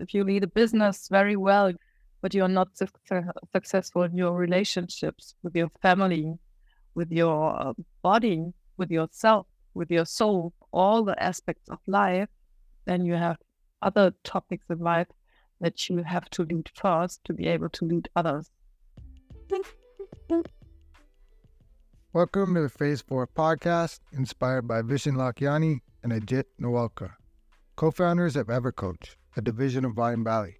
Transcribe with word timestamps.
If 0.00 0.14
you 0.14 0.22
lead 0.22 0.44
a 0.44 0.46
business 0.46 1.08
very 1.08 1.34
well, 1.34 1.72
but 2.22 2.32
you're 2.32 2.46
not 2.46 2.68
su- 2.78 2.86
successful 3.52 4.04
in 4.04 4.16
your 4.16 4.32
relationships 4.32 5.34
with 5.42 5.56
your 5.56 5.70
family, 5.82 6.38
with 6.94 7.10
your 7.10 7.60
uh, 7.60 7.72
body, 8.02 8.52
with 8.76 8.90
yourself, 8.92 9.46
with 9.74 9.90
your 9.90 10.04
soul, 10.04 10.52
all 10.72 11.04
the 11.04 11.20
aspects 11.20 11.68
of 11.68 11.78
life, 11.88 12.28
then 12.84 13.04
you 13.04 13.14
have 13.14 13.38
other 13.82 14.12
topics 14.22 14.64
in 14.70 14.78
life 14.78 15.08
that 15.60 15.88
you 15.88 16.02
have 16.04 16.30
to 16.30 16.44
lead 16.44 16.70
first 16.74 17.24
to 17.24 17.32
be 17.32 17.48
able 17.48 17.68
to 17.70 17.84
lead 17.84 18.08
others. 18.14 18.50
Welcome 22.12 22.54
to 22.54 22.62
the 22.62 22.68
Phase 22.68 23.02
4 23.02 23.26
podcast, 23.26 23.98
inspired 24.12 24.68
by 24.68 24.82
Vishen 24.82 25.14
Lakhiani 25.14 25.80
and 26.04 26.12
Ajit 26.12 26.44
Nawalkar, 26.60 27.14
co 27.76 27.90
founders 27.90 28.36
of 28.36 28.46
EverCoach, 28.46 29.16
a 29.36 29.40
division 29.40 29.84
of 29.84 29.92
Mindvalley. 29.92 30.54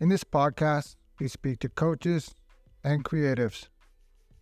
In 0.00 0.08
this 0.08 0.24
podcast, 0.24 0.96
we 1.20 1.28
speak 1.28 1.58
to 1.60 1.68
coaches 1.68 2.34
and 2.84 3.04
creatives 3.04 3.68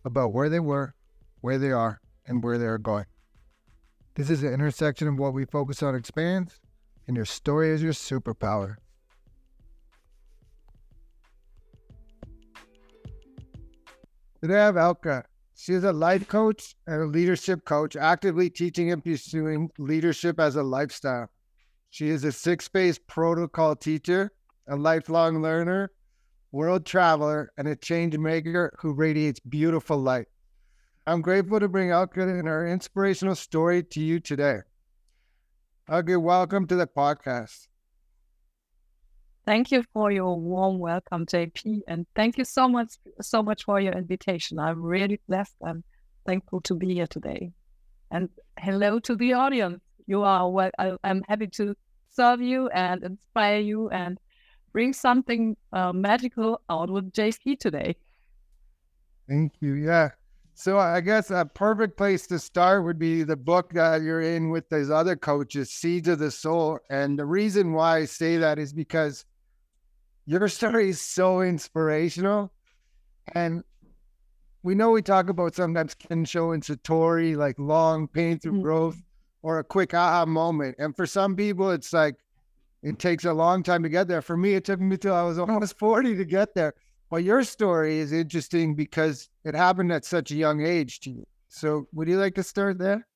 about 0.05 0.33
where 0.33 0.49
they 0.49 0.59
were, 0.59 0.93
where 1.41 1.57
they 1.57 1.71
are, 1.71 1.99
and 2.25 2.43
where 2.43 2.57
they 2.57 2.65
are 2.65 2.77
going. 2.77 3.05
This 4.15 4.29
is 4.29 4.41
the 4.41 4.51
intersection 4.51 5.07
of 5.07 5.19
what 5.19 5.33
we 5.33 5.45
focus 5.45 5.83
on 5.83 5.95
expands, 5.95 6.59
and 7.07 7.15
your 7.15 7.25
story 7.25 7.69
is 7.69 7.83
your 7.83 7.93
superpower. 7.93 8.77
Today 14.41 14.59
I 14.59 14.65
have 14.65 14.77
Elke. 14.77 15.25
She 15.55 15.73
is 15.73 15.83
a 15.83 15.91
life 15.91 16.27
coach 16.27 16.75
and 16.85 17.01
a 17.01 17.05
leadership 17.05 17.65
coach, 17.65 17.95
actively 17.95 18.49
teaching 18.49 18.91
and 18.91 19.03
pursuing 19.03 19.71
leadership 19.79 20.39
as 20.39 20.55
a 20.55 20.61
lifestyle. 20.61 21.29
She 21.97 22.09
is 22.09 22.23
a 22.23 22.31
six 22.31 22.67
phase 22.67 22.99
protocol 22.99 23.75
teacher, 23.75 24.31
a 24.67 24.75
lifelong 24.75 25.41
learner, 25.41 25.89
world 26.51 26.85
traveler, 26.85 27.51
and 27.57 27.67
a 27.67 27.75
change 27.75 28.15
maker 28.15 28.71
who 28.77 28.93
radiates 28.93 29.39
beautiful 29.39 29.97
light. 29.97 30.27
I'm 31.07 31.23
grateful 31.23 31.59
to 31.59 31.67
bring 31.67 31.89
Elke 31.89 32.17
and 32.17 32.45
her 32.45 32.67
inspirational 32.67 33.33
story 33.33 33.81
to 33.81 33.99
you 33.99 34.19
today. 34.19 34.59
Elke, 35.89 36.21
welcome 36.21 36.67
to 36.67 36.75
the 36.75 36.85
podcast. 36.85 37.67
Thank 39.47 39.71
you 39.71 39.83
for 39.91 40.11
your 40.11 40.39
warm 40.39 40.77
welcome, 40.77 41.25
JP, 41.25 41.79
and 41.87 42.05
thank 42.15 42.37
you 42.37 42.45
so 42.45 42.69
much, 42.69 42.93
so 43.21 43.41
much 43.41 43.63
for 43.63 43.79
your 43.79 43.93
invitation. 43.93 44.59
I'm 44.59 44.83
really 44.83 45.19
blessed 45.27 45.55
and 45.61 45.83
thankful 46.27 46.61
to 46.61 46.75
be 46.75 46.93
here 46.93 47.07
today. 47.07 47.53
And 48.11 48.29
hello 48.59 48.99
to 48.99 49.15
the 49.15 49.33
audience. 49.33 49.81
You 50.05 50.21
are 50.21 50.47
well. 50.47 50.69
I, 50.77 50.95
am 51.03 51.23
happy 51.27 51.47
to 51.47 51.75
serve 52.17 52.41
you 52.41 52.67
and 52.69 53.03
inspire 53.03 53.59
you 53.59 53.89
and 53.89 54.17
bring 54.73 54.91
something 54.91 55.55
uh, 55.71 55.93
magical 55.93 56.61
out 56.69 56.89
with 56.89 57.11
JP 57.13 57.59
today. 57.59 57.95
Thank 59.29 59.53
you. 59.59 59.73
Yeah. 59.73 60.09
So 60.55 60.79
I 60.79 61.01
guess 61.01 61.29
a 61.29 61.45
perfect 61.45 61.97
place 61.97 62.25
to 62.27 62.39
start 62.39 62.83
would 62.83 62.97
be 62.97 63.21
the 63.21 63.35
book 63.35 63.73
that 63.73 64.01
you're 64.01 64.21
in 64.21 64.49
with 64.49 64.67
those 64.69 64.89
other 64.89 65.15
coaches, 65.15 65.69
Seeds 65.69 66.07
of 66.07 66.17
the 66.17 66.31
Soul. 66.31 66.79
And 66.89 67.19
the 67.19 67.25
reason 67.25 67.73
why 67.73 67.97
I 67.97 68.05
say 68.05 68.37
that 68.37 68.57
is 68.57 68.73
because 68.73 69.23
your 70.25 70.47
story 70.47 70.89
is 70.89 70.99
so 70.99 71.41
inspirational. 71.41 72.51
And 73.35 73.63
we 74.63 74.73
know 74.73 74.89
we 74.89 75.03
talk 75.03 75.29
about 75.29 75.53
sometimes 75.53 75.93
Kensho 75.93 76.55
and 76.55 76.63
Satori, 76.63 77.37
like 77.37 77.59
long 77.59 78.07
pain 78.07 78.39
through 78.39 78.53
mm-hmm. 78.53 78.61
growth 78.63 78.97
or 79.47 79.59
a 79.59 79.63
quick 79.63 79.93
aha 79.93 80.25
moment. 80.25 80.75
And 80.77 80.93
for 80.93 81.05
some 81.05 81.33
people, 81.33 81.71
it's 81.71 81.93
like 81.93 82.15
it 82.83 82.99
takes 82.99 83.23
a 83.23 83.31
long 83.31 83.63
time 83.63 83.81
to 83.81 83.87
get 83.87 84.09
there. 84.09 84.21
For 84.21 84.35
me, 84.35 84.55
it 84.55 84.65
took 84.65 84.81
me 84.81 84.97
till 84.97 85.13
I 85.13 85.23
was 85.23 85.39
almost 85.43 85.79
40 85.79 86.17
to 86.17 86.25
get 86.25 86.53
there. 86.53 86.73
But 87.09 87.23
your 87.23 87.41
story 87.45 87.99
is 87.99 88.11
interesting 88.11 88.75
because 88.75 89.29
it 89.45 89.55
happened 89.55 89.93
at 89.93 90.03
such 90.03 90.31
a 90.31 90.35
young 90.35 90.65
age 90.65 90.99
to 91.01 91.11
you. 91.11 91.23
So 91.47 91.87
would 91.93 92.09
you 92.09 92.19
like 92.19 92.35
to 92.35 92.43
start 92.43 92.77
there? 92.77 93.07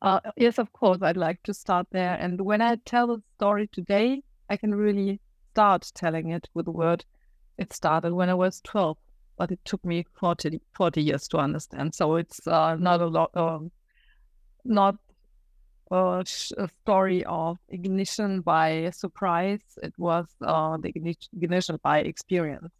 Uh, 0.00 0.20
yes, 0.36 0.60
of 0.60 0.72
course. 0.72 0.98
I'd 1.02 1.16
like 1.16 1.42
to 1.42 1.54
start 1.54 1.88
there. 1.90 2.14
And 2.14 2.40
when 2.40 2.62
I 2.62 2.76
tell 2.84 3.08
the 3.08 3.20
story 3.36 3.66
today, 3.72 4.22
I 4.48 4.56
can 4.56 4.72
really 4.72 5.20
start 5.50 5.90
telling 5.92 6.30
it 6.30 6.48
with 6.54 6.66
the 6.66 6.70
word. 6.70 7.04
It 7.58 7.72
started 7.72 8.14
when 8.14 8.28
I 8.28 8.34
was 8.34 8.60
12, 8.60 8.96
but 9.36 9.50
it 9.50 9.58
took 9.64 9.84
me 9.84 10.06
40, 10.20 10.60
40 10.76 11.02
years 11.02 11.26
to 11.28 11.38
understand. 11.38 11.96
So 11.96 12.14
it's 12.14 12.46
uh, 12.46 12.76
not 12.76 13.00
a 13.00 13.06
lot, 13.06 13.32
uh, 13.34 13.58
not 14.64 14.96
a, 15.90 16.24
story 16.24 17.24
of 17.24 17.58
ignition 17.68 18.40
by 18.40 18.90
surprise. 18.90 19.62
It 19.82 19.94
was 19.98 20.26
uh, 20.44 20.76
the 20.76 20.92
ignition 21.32 21.78
by 21.82 22.00
experience. 22.00 22.72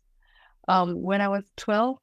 Um, 0.68 1.02
when 1.02 1.20
I 1.20 1.28
was 1.28 1.44
12, 1.56 1.98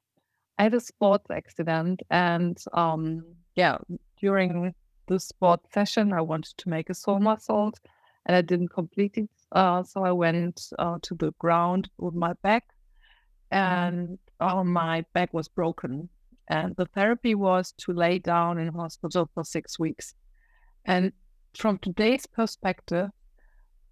I 0.57 0.63
had 0.63 0.73
a 0.73 0.79
sports 0.79 1.27
accident, 1.31 2.01
and 2.09 2.57
um, 2.73 3.23
yeah, 3.55 3.77
during 4.19 4.73
the 5.07 5.19
sport 5.19 5.61
session, 5.73 6.11
I 6.11 6.21
wanted 6.21 6.57
to 6.57 6.69
make 6.69 6.89
a 6.89 6.93
somersault, 6.93 7.79
and 8.25 8.35
I 8.35 8.41
didn't 8.41 8.69
complete 8.69 9.17
it 9.17 9.29
uh, 9.51 9.83
so 9.83 10.03
I 10.03 10.11
went 10.11 10.69
uh, 10.77 10.97
to 11.01 11.15
the 11.15 11.31
ground 11.39 11.89
with 11.97 12.13
my 12.13 12.33
back, 12.43 12.65
and 13.51 14.17
uh, 14.39 14.63
my 14.63 15.05
back 15.13 15.33
was 15.33 15.47
broken. 15.47 16.09
And 16.49 16.75
the 16.75 16.85
therapy 16.85 17.35
was 17.35 17.73
to 17.79 17.93
lay 17.93 18.19
down 18.19 18.57
in 18.57 18.67
hospital 18.69 19.29
for 19.33 19.43
six 19.43 19.77
weeks. 19.77 20.13
And 20.85 21.11
from 21.55 21.77
today's 21.79 22.25
perspective, 22.25 23.09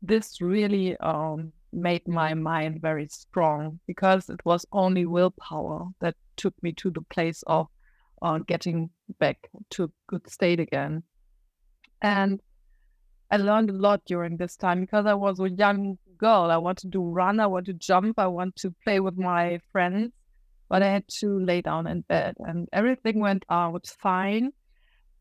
this 0.01 0.39
really 0.39 0.95
um, 0.97 1.51
made 1.73 2.07
my 2.07 2.33
mind 2.33 2.81
very 2.81 3.07
strong 3.07 3.79
because 3.88 4.29
it 4.29 4.39
was 4.45 4.66
only 4.71 5.05
willpower 5.05 5.88
that 5.99 6.16
took 6.38 6.53
me 6.61 6.71
to 6.73 6.89
the 6.89 7.01
place 7.01 7.43
of 7.47 7.67
uh, 8.21 8.39
getting 8.39 8.89
back 9.19 9.37
to 9.72 9.83
a 9.85 9.89
good 10.07 10.29
state 10.29 10.59
again. 10.59 11.03
And 12.01 12.39
I 13.31 13.37
learned 13.37 13.69
a 13.69 13.73
lot 13.73 14.01
during 14.05 14.37
this 14.37 14.55
time 14.55 14.81
because 14.81 15.05
I 15.05 15.13
was 15.13 15.39
a 15.39 15.49
young 15.49 15.97
girl. 16.17 16.51
I 16.51 16.57
wanted 16.57 16.91
to 16.93 17.01
run, 17.01 17.39
I 17.39 17.47
want 17.47 17.66
to 17.66 17.73
jump, 17.73 18.19
I 18.19 18.27
want 18.27 18.55
to 18.57 18.73
play 18.83 18.99
with 18.99 19.17
my 19.17 19.59
friends, 19.72 20.13
but 20.70 20.81
I 20.81 20.88
had 20.88 21.08
to 21.20 21.40
lay 21.40 21.62
down 21.62 21.88
in 21.88 22.02
bed 22.02 22.36
and 22.40 22.68
everything 22.74 23.20
went 23.20 23.46
out 23.50 23.88
fine. 24.00 24.52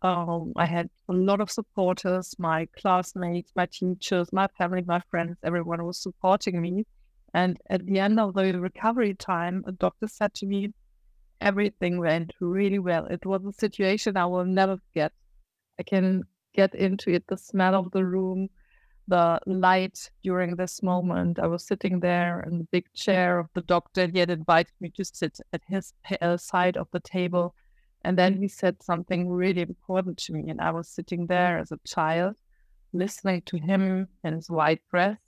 Um, 0.03 0.53
I 0.57 0.67
had 0.67 0.91
a 1.09 1.13
lot 1.13 1.41
of 1.41 1.51
supporters, 1.51 2.35
my 2.39 2.69
classmates, 2.77 3.53
my 3.57 3.67
teachers, 3.67 4.33
my 4.33 4.49
family, 4.59 4.83
my 4.87 5.01
friends, 5.11 5.37
everyone 5.43 5.85
was 5.85 5.99
supporting 5.99 6.61
me. 6.61 6.85
And 7.33 7.59
at 7.71 7.85
the 7.87 7.99
end 7.99 8.21
of 8.21 8.35
the 8.35 8.61
recovery 8.61 9.15
time, 9.15 9.65
a 9.67 9.73
doctor 9.73 10.07
said 10.07 10.35
to 10.35 10.47
me, 10.47 10.73
everything 11.41 11.99
went 11.99 12.33
really 12.41 12.79
well. 12.79 13.07
It 13.07 13.25
was 13.25 13.45
a 13.45 13.53
situation 13.53 14.17
I 14.17 14.27
will 14.27 14.45
never 14.45 14.77
forget. 14.77 15.13
I 15.79 15.83
can 15.83 16.23
get 16.55 16.75
into 16.75 17.11
it 17.11 17.27
the 17.27 17.37
smell 17.37 17.75
of 17.75 17.91
the 17.91 18.05
room 18.05 18.49
the 19.07 19.39
light 19.47 20.11
during 20.23 20.57
this 20.57 20.83
moment. 20.83 21.39
I 21.39 21.47
was 21.47 21.67
sitting 21.67 22.01
there 22.01 22.41
in 22.47 22.59
the 22.59 22.65
big 22.65 22.93
chair 22.95 23.39
of 23.39 23.49
the 23.55 23.63
doctor 23.63 24.07
he 24.07 24.19
had 24.19 24.31
invited 24.31 24.73
me 24.81 24.91
to 24.97 25.05
sit 25.05 25.39
at 25.53 25.63
his 25.69 25.93
uh, 26.21 26.37
side 26.37 26.77
of 26.77 26.89
the 26.93 27.01
table. 27.01 27.55
And 28.03 28.19
then 28.19 28.37
he 28.37 28.49
said 28.49 28.83
something 28.83 29.31
really 29.31 29.63
important 29.63 30.19
to 30.19 30.35
me 30.35 30.51
and 30.51 30.61
i 30.61 30.71
was 30.71 30.89
sitting 30.89 31.27
there 31.27 31.59
as 31.59 31.73
a 31.73 31.79
child 31.87 32.35
listening 32.95 33.43
to 33.47 33.59
him 33.59 34.09
and 34.23 34.35
his 34.37 34.49
white 34.49 34.81
breath. 34.91 35.19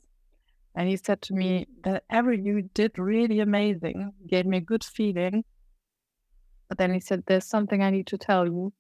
And 0.75 0.89
he 0.89 0.97
said 0.97 1.21
to 1.23 1.35
me 1.35 1.67
that 1.85 2.05
every 2.11 2.41
you 2.41 2.63
did 2.75 2.99
really 2.99 3.41
amazing 3.41 4.13
gave 4.27 4.47
me 4.47 4.59
a 4.59 4.61
good 4.61 4.85
feeling. 4.85 5.45
But 6.69 6.79
then 6.79 6.95
he 6.95 7.01
said 7.01 7.25
there's 7.27 7.47
something 7.47 7.83
i 7.83 7.91
need 7.91 8.07
to 8.09 8.19
tell 8.19 8.47
you 8.47 8.73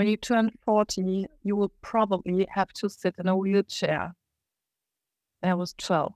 when 0.00 0.08
you 0.08 0.16
turn 0.16 0.50
40, 0.64 1.26
you 1.42 1.56
will 1.56 1.74
probably 1.82 2.48
have 2.50 2.72
to 2.72 2.88
sit 2.88 3.16
in 3.18 3.28
a 3.28 3.36
wheelchair. 3.36 4.14
I 5.42 5.52
was 5.52 5.74
12. 5.76 6.14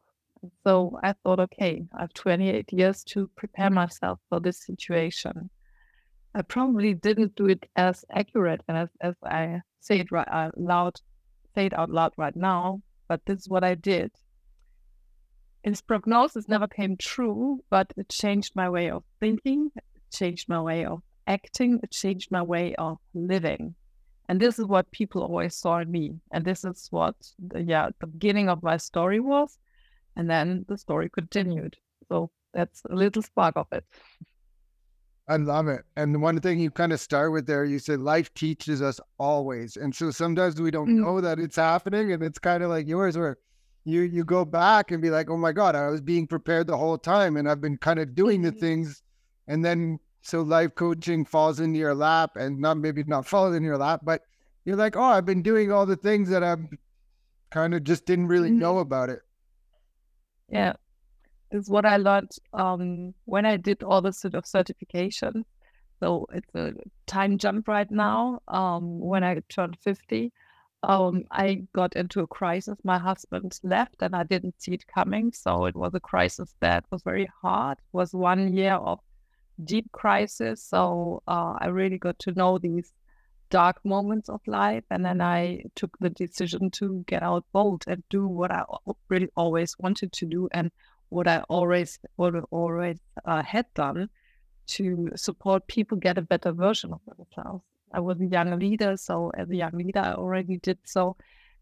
So 0.67 0.99
I 1.03 1.13
thought, 1.13 1.39
okay, 1.41 1.85
I 1.93 2.01
have 2.01 2.15
28 2.15 2.73
years 2.73 3.05
to 3.09 3.29
prepare 3.37 3.69
myself 3.69 4.21
for 4.31 4.41
this 4.41 4.65
situation. 4.65 5.51
I 6.35 6.41
probably 6.41 6.95
didn't 6.95 7.35
do 7.35 7.45
it 7.45 7.69
as 7.77 8.07
accurate 8.11 8.63
as, 8.71 8.89
as 9.03 9.17
I 9.23 9.61
say 9.81 9.99
it 9.99 10.11
right 10.11 10.29
uh, 10.29 10.49
out 10.49 10.59
loud, 10.59 10.95
say 11.55 11.67
it 11.67 11.79
out 11.79 11.91
loud 11.91 12.15
right 12.17 12.35
now, 12.35 12.81
but 13.07 13.21
this 13.27 13.41
is 13.41 13.51
what 13.51 13.65
I 13.65 13.75
did. 13.75 14.13
His 15.63 15.83
prognosis 15.83 16.49
never 16.49 16.69
came 16.69 16.97
true, 16.97 17.63
but 17.69 17.93
it 17.99 18.09
changed 18.09 18.57
my 18.57 18.71
way 18.71 18.89
of 18.89 19.05
thinking, 19.21 19.73
it 19.77 20.11
changed 20.11 20.49
my 20.49 20.63
way 20.63 20.87
of 20.87 21.03
acting, 21.27 21.81
it 21.83 21.91
changed 21.91 22.31
my 22.31 22.43
way 22.43 22.75
of 22.77 22.99
living. 23.15 23.75
And 24.29 24.41
this 24.41 24.59
is 24.59 24.65
what 24.65 24.91
people 24.91 25.23
always 25.23 25.55
saw 25.55 25.79
in 25.79 25.91
me. 25.91 26.15
And 26.33 26.45
this 26.45 26.65
is 26.65 26.89
what, 26.91 27.15
the, 27.39 27.63
yeah, 27.63 27.91
the 28.01 28.07
beginning 28.07 28.49
of 28.49 28.63
my 28.63 28.79
story 28.79 29.21
was. 29.21 29.59
And 30.17 30.31
then 30.31 30.65
the 30.69 30.79
story 30.79 31.11
continued. 31.11 31.77
So 32.09 32.31
that's 32.53 32.83
a 32.89 32.95
little 32.95 33.23
spark 33.23 33.57
of 33.57 33.67
it. 33.73 33.85
I 35.29 35.37
love 35.37 35.69
it. 35.69 35.83
And 35.97 36.21
one 36.21 36.41
thing 36.41 36.61
you 36.61 36.71
kind 36.71 36.93
of 36.93 37.01
start 37.01 37.33
with 37.33 37.47
there, 37.47 37.65
you 37.65 37.79
said 37.79 38.01
life 38.01 38.33
teaches 38.35 38.83
us 38.83 39.01
always. 39.19 39.77
And 39.77 39.95
so 39.95 40.11
sometimes 40.11 40.61
we 40.61 40.71
don't 40.71 40.89
mm. 40.89 41.03
know 41.05 41.21
that 41.21 41.39
it's 41.39 41.57
happening. 41.57 42.13
And 42.13 42.23
it's 42.23 42.39
kind 42.39 42.63
of 42.63 42.71
like 42.71 42.87
yours, 42.87 43.17
where 43.17 43.39
you 43.85 44.03
you 44.03 44.25
go 44.25 44.45
back 44.45 44.91
and 44.91 45.03
be 45.03 45.11
like, 45.11 45.31
oh 45.31 45.37
my 45.37 45.53
God, 45.53 45.75
I 45.75 45.89
was 45.89 46.01
being 46.01 46.27
prepared 46.27 46.67
the 46.67 46.77
whole 46.77 46.99
time 46.99 47.37
and 47.37 47.49
I've 47.49 47.61
been 47.61 47.79
kind 47.79 47.99
of 47.99 48.15
doing 48.15 48.43
the 48.43 48.53
Mhm. 48.53 48.61
things. 48.61 49.03
And 49.49 49.65
then 49.65 49.99
so 50.25 50.41
life 50.41 50.75
coaching 50.75 51.25
falls 51.27 51.61
into 51.61 51.79
your 51.79 51.95
lap 51.95 52.37
and 52.37 52.59
not 52.59 52.79
maybe 52.79 53.05
not 53.05 53.27
falls 53.27 53.55
in 53.55 53.63
your 53.63 53.77
lap, 53.77 54.01
but 54.03 54.23
you're 54.65 54.75
like, 54.77 54.97
oh, 54.97 55.03
I've 55.03 55.27
been 55.27 55.43
doing 55.43 55.71
all 55.71 55.85
the 55.85 55.97
things 55.97 56.31
that 56.31 56.43
I'm 56.43 56.71
kind 57.51 57.75
of 57.75 57.85
just 57.85 58.07
didn't 58.07 58.29
really 58.29 58.51
Mhm. 58.51 58.59
know 58.59 58.79
about 58.79 59.11
it. 59.11 59.21
Yeah, 60.49 60.75
this 61.51 61.65
is 61.65 61.71
what 61.71 61.85
I 61.85 61.99
learned 61.99 62.31
um, 62.55 63.15
when 63.27 63.45
I 63.45 63.59
did 63.59 63.83
all 63.83 64.01
this 64.01 64.19
sort 64.19 64.35
of 64.35 64.47
certification. 64.47 65.45
So 66.01 66.27
it's 66.33 66.55
a 66.55 66.73
time 67.07 67.37
jump 67.39 67.69
right 67.69 67.91
now. 67.91 68.41
Um, 68.49 68.99
when 69.01 69.25
I 69.25 69.41
turned 69.51 69.79
50, 69.81 70.33
um, 70.83 71.25
I 71.31 71.67
got 71.75 71.97
into 71.97 72.21
a 72.21 72.27
crisis. 72.27 72.79
My 72.85 72.99
husband 72.99 73.59
left 73.63 73.97
and 74.01 74.17
I 74.17 74.23
didn't 74.25 74.61
see 74.61 74.73
it 74.73 74.87
coming. 74.87 75.33
So 75.33 75.67
it 75.67 75.77
was 75.77 75.95
a 75.95 76.01
crisis 76.01 76.55
that 76.61 76.85
was 76.91 77.03
very 77.03 77.29
hard. 77.43 77.79
It 77.79 77.85
was 77.93 78.15
one 78.15 78.55
year 78.55 78.75
of 78.75 79.01
deep 79.63 79.91
crisis. 79.93 80.63
So 80.63 81.23
uh, 81.29 81.55
I 81.59 81.67
really 81.67 81.99
got 81.99 82.19
to 82.21 82.33
know 82.33 82.59
these 82.59 82.93
dark 83.51 83.85
moments 83.85 84.29
of 84.29 84.41
life. 84.47 84.85
And 84.91 85.05
then 85.05 85.21
I 85.21 85.63
took 85.75 85.97
the 86.01 86.11
decision 86.11 86.71
to 86.73 87.05
get 87.07 87.23
out 87.23 87.45
bold 87.53 87.85
and 87.87 88.03
do 88.11 88.27
what 88.27 88.51
I 88.51 88.65
really 89.09 89.29
always 89.37 89.77
wanted 89.79 90.13
to 90.13 90.27
do 90.27 90.49
and 90.53 90.71
what 91.09 91.29
I 91.29 91.43
always 91.49 91.99
what 92.17 92.35
I 92.35 92.41
always 92.51 92.99
uh, 93.25 93.43
had 93.43 93.67
done 93.75 94.09
to 94.67 95.11
support 95.15 95.67
people 95.69 95.99
get 95.99 96.19
a 96.19 96.23
better 96.23 96.53
version 96.53 96.93
of 96.93 97.01
themselves. 97.07 97.63
I 97.93 98.01
was 98.01 98.21
a 98.21 98.27
young 98.27 98.59
leader, 98.59 98.97
so 98.97 99.31
as 99.37 99.49
a 99.51 99.57
young 99.57 99.73
leader, 99.73 100.01
I 100.01 100.15
already 100.15 100.57
did 100.57 100.79
so. 100.85 101.17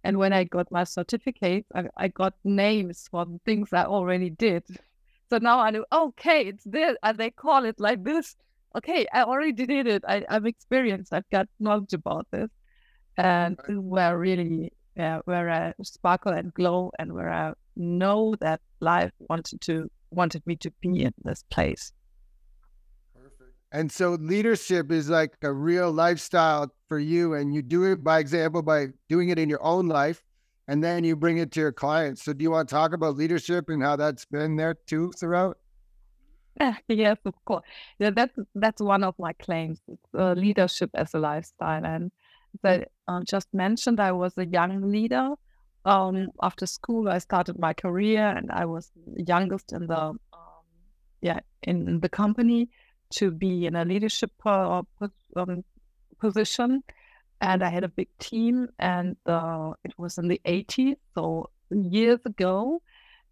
And 0.05 0.17
when 0.17 0.33
I 0.33 0.45
got 0.45 0.73
my 0.73 0.85
certificate, 0.85 1.67
I, 1.75 1.85
I 1.97 2.09
got 2.09 2.35
names 2.43 3.09
for 3.11 3.25
the 3.27 3.39
things 3.45 3.73
I 3.73 3.85
already 3.85 4.31
did. 4.31 4.65
So 5.33 5.39
now 5.39 5.61
I 5.61 5.71
know, 5.71 5.87
okay, 5.91 6.43
it's 6.43 6.65
this, 6.65 6.95
and 7.03 7.17
they 7.17 7.31
call 7.31 7.65
it 7.65 7.81
like 7.81 8.05
this. 8.05 8.37
Okay, 8.77 9.07
I 9.15 9.23
already 9.23 9.53
did 9.53 9.87
it. 9.87 10.05
I, 10.07 10.27
I'm 10.29 10.47
experienced. 10.47 11.11
I've 11.11 11.31
got 11.31 11.49
knowledge 11.59 11.95
about 11.95 12.27
this, 12.31 12.51
and 13.17 13.57
Right. 13.67 13.79
where 13.79 14.19
really, 14.19 14.75
uh, 15.01 15.21
where 15.25 15.49
I 15.49 15.73
sparkle 15.83 16.33
and 16.33 16.53
glow, 16.53 16.91
and 16.99 17.15
where 17.15 17.33
I 17.33 17.55
know 17.77 18.35
that 18.41 18.61
life 18.81 19.13
wanted 19.21 19.63
to 19.63 19.91
wanted 20.11 20.47
me 20.47 20.57
to 20.57 20.71
be 20.83 21.03
in 21.03 21.15
this 21.25 21.45
place. 21.51 21.95
Perfect. 23.15 23.57
And 23.73 23.91
so 23.91 24.19
leadership 24.21 24.93
is 24.93 25.09
like 25.09 25.33
a 25.41 25.51
real 25.51 25.91
lifestyle 25.91 26.75
for 26.89 26.99
you, 26.99 27.33
and 27.33 27.55
you 27.55 27.63
do 27.63 27.85
it 27.85 28.05
by 28.05 28.19
example 28.19 28.61
by 28.61 28.89
doing 29.09 29.31
it 29.31 29.39
in 29.39 29.49
your 29.49 29.65
own 29.65 29.89
life, 29.89 30.23
and 30.69 30.83
then 30.83 31.05
you 31.05 31.17
bring 31.17 31.39
it 31.39 31.51
to 31.53 31.61
your 31.61 31.73
clients. 31.73 32.25
So, 32.25 32.33
do 32.33 32.43
you 32.43 32.51
want 32.51 32.69
to 32.69 32.75
talk 32.75 32.93
about 32.93 33.17
leadership 33.17 33.69
and 33.69 33.83
how 33.83 33.97
that's 33.97 34.25
been 34.25 34.57
there 34.57 34.75
too 34.87 35.13
throughout? 35.19 35.59
yes, 36.89 37.19
of 37.25 37.35
course. 37.45 37.65
Yeah, 37.99 38.11
that's 38.11 38.37
that's 38.55 38.81
one 38.81 39.05
of 39.05 39.15
my 39.19 39.33
claims. 39.33 39.81
Uh, 40.17 40.33
leadership 40.33 40.91
as 40.95 41.15
a 41.15 41.19
lifestyle, 41.19 41.85
and 41.85 42.13
as 42.65 42.87
I 43.09 43.13
uh, 43.13 43.21
just 43.25 43.49
mentioned, 43.53 44.01
I 44.01 44.13
was 44.13 44.35
a 44.37 44.47
young 44.47 44.91
leader. 44.91 45.31
Um, 45.85 46.29
after 46.41 46.67
school, 46.67 47.09
I 47.09 47.19
started 47.19 47.59
my 47.59 47.73
career, 47.73 48.27
and 48.27 48.51
I 48.53 48.67
was 48.67 48.91
youngest 49.17 49.73
in 49.73 49.87
the 49.87 49.99
um, 50.01 50.21
yeah 51.21 51.41
in 51.63 52.01
the 52.01 52.09
company 52.09 52.69
to 53.15 53.31
be 53.31 53.67
in 53.67 53.77
a 53.77 53.85
leadership 53.85 54.33
uh, 54.47 54.83
um, 55.37 55.65
position. 56.21 56.83
And 57.43 57.63
I 57.63 57.69
had 57.69 57.85
a 57.85 57.89
big 57.89 58.09
team, 58.19 58.69
and 58.79 59.17
uh, 59.27 59.73
it 59.85 59.93
was 59.99 60.17
in 60.17 60.29
the 60.29 60.41
80s, 60.47 60.97
so 61.15 61.51
years 61.71 62.21
ago. 62.25 62.81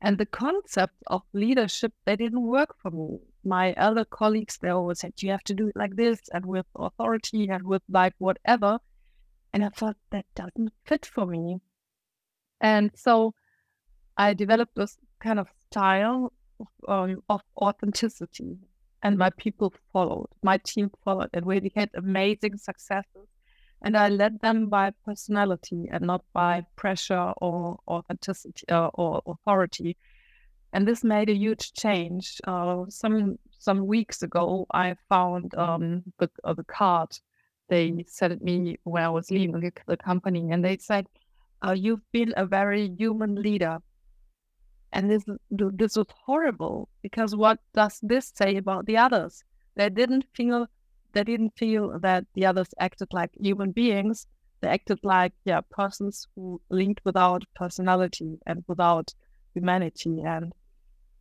And 0.03 0.19
the 0.19 0.27
concept 0.27 0.95
of 1.07 1.23
leadership, 1.33 1.93
they 2.07 2.17
didn't 2.17 2.43
work 2.43 2.75
for 2.83 2.91
me. 2.91 3.19
My 3.45 3.73
other 3.75 4.05
colleagues, 4.05 4.59
they 4.61 4.71
always 4.71 5.01
said, 5.01 5.13
you 5.19 5.31
have 5.31 5.45
to 5.45 5.55
do 5.55 5.69
it 5.69 5.77
like 5.77 5.95
this 5.97 6.21
and 6.33 6.45
with 6.45 6.67
authority 6.75 7.49
and 7.49 7.65
with 7.65 7.83
like 7.89 8.15
whatever. 8.19 8.81
And 9.53 9.65
I 9.65 9.69
thought 9.69 9.97
that 10.11 10.27
doesn't 10.35 10.73
fit 10.85 11.07
for 11.07 11.27
me. 11.27 11.61
And 12.61 12.91
so 12.95 13.35
I 14.17 14.35
developed 14.35 14.75
this 14.75 14.99
kind 15.21 15.39
of 15.39 15.49
style 15.71 16.33
um, 16.89 17.23
of 17.29 17.43
authenticity. 17.57 18.59
And 19.03 19.17
my 19.17 19.31
people 19.31 19.73
followed, 19.93 20.29
my 20.43 20.59
team 20.59 20.91
followed, 21.05 21.31
and 21.33 21.47
we 21.47 21.73
had 21.75 21.91
amazing 21.95 22.59
successes. 22.59 23.29
And 23.83 23.97
I 23.97 24.09
led 24.09 24.41
them 24.41 24.69
by 24.69 24.93
personality 25.05 25.89
and 25.91 26.05
not 26.05 26.23
by 26.33 26.67
pressure 26.77 27.33
or 27.39 27.79
authenticity 27.89 28.65
uh, 28.69 28.89
or 28.95 29.23
authority. 29.27 29.97
And 30.73 30.87
this 30.87 31.03
made 31.03 31.31
a 31.31 31.35
huge 31.35 31.73
change. 31.73 32.41
Uh, 32.47 32.85
some 32.89 33.39
some 33.59 33.87
weeks 33.87 34.23
ago, 34.23 34.67
I 34.73 34.97
found 35.09 35.55
um, 35.55 36.03
the 36.19 36.31
uh, 36.45 36.55
the 36.55 36.65
card 36.65 37.09
they 37.69 38.05
sent 38.07 38.43
me 38.43 38.79
when 38.85 39.03
I 39.03 39.09
was 39.09 39.31
leaving 39.31 39.61
the, 39.61 39.73
the 39.87 39.97
company, 39.97 40.51
and 40.51 40.65
they 40.65 40.77
said, 40.77 41.07
uh, 41.67 41.73
"You've 41.73 42.05
been 42.13 42.35
a 42.37 42.45
very 42.47 42.95
human 42.99 43.35
leader." 43.37 43.79
And 44.93 45.11
this 45.11 45.25
this 45.51 45.97
was 45.97 46.07
horrible 46.27 46.89
because 47.03 47.35
what 47.35 47.59
does 47.75 47.99
this 48.03 48.33
say 48.35 48.57
about 48.57 48.87
the 48.87 48.97
others? 48.97 49.45
They 49.77 49.89
didn't 49.89 50.27
feel 50.35 50.67
they 51.13 51.25
didn't 51.25 51.57
feel 51.57 51.99
that 52.01 52.25
the 52.35 52.47
others 52.47 52.69
acted 52.79 53.13
like 53.13 53.31
human 53.39 53.73
beings. 53.73 54.27
They 54.61 54.69
acted 54.69 54.99
like 55.03 55.33
yeah 55.45 55.61
persons 55.71 56.29
who 56.35 56.61
linked 56.71 57.01
without 57.05 57.45
personality 57.55 58.39
and 58.47 58.65
without 58.69 59.15
humanity. 59.55 60.23
And 60.23 60.53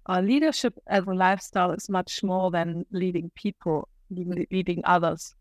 uh, 0.07 0.21
leadership 0.21 0.73
as 0.87 1.05
a 1.05 1.13
lifestyle 1.13 1.71
is 1.71 1.89
much 1.89 2.23
more 2.23 2.51
than 2.51 2.85
leading 2.91 3.31
people, 3.35 3.87
leading, 4.09 4.81
others. 4.85 5.35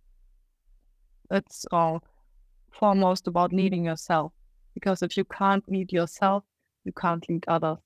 It's 1.30 1.66
uh, 1.72 1.98
foremost 2.70 3.26
about 3.26 3.52
leading 3.52 3.84
yourself 3.84 4.32
because 4.74 5.02
if 5.02 5.16
you 5.16 5.24
can't 5.24 5.68
lead 5.70 5.92
yourself, 5.92 6.44
you 6.84 6.92
can't 6.92 7.28
lead 7.28 7.44
others. 7.48 7.78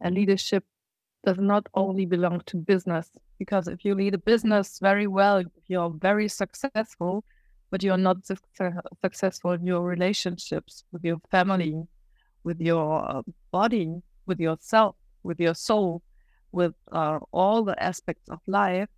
And 0.00 0.14
leadership 0.14 0.64
does 1.24 1.38
not 1.38 1.66
only 1.74 2.06
belong 2.06 2.42
to 2.46 2.56
business 2.56 3.10
because 3.40 3.68
if 3.68 3.86
you 3.86 3.94
lead 3.94 4.12
a 4.12 4.18
business 4.18 4.78
very 4.80 5.06
well, 5.06 5.42
you're 5.66 5.94
very 5.98 6.28
successful, 6.28 7.24
but 7.70 7.82
you're 7.82 8.04
not 8.08 8.26
success- 8.26 8.74
successful 9.00 9.52
in 9.52 9.64
your 9.64 9.80
relationships 9.80 10.84
with 10.92 11.02
your 11.02 11.16
family, 11.30 11.74
with 12.44 12.60
your 12.60 12.86
uh, 13.10 13.22
body, 13.50 13.88
with 14.26 14.38
yourself, 14.38 14.94
with 15.22 15.40
your 15.40 15.54
soul, 15.54 16.02
with 16.52 16.74
uh, 16.92 17.18
all 17.32 17.64
the 17.64 17.82
aspects 17.82 18.28
of 18.28 18.40
life, 18.46 18.90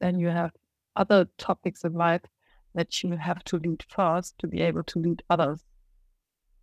then 0.00 0.18
you 0.18 0.28
have 0.28 0.50
other 0.96 1.28
topics 1.38 1.84
in 1.84 1.92
life 1.92 2.22
that 2.74 3.04
you 3.04 3.16
have 3.16 3.44
to 3.44 3.58
lead 3.58 3.84
first 3.88 4.36
to 4.40 4.48
be 4.48 4.60
able 4.60 4.82
to 4.82 4.98
lead 4.98 5.22
others. 5.30 5.60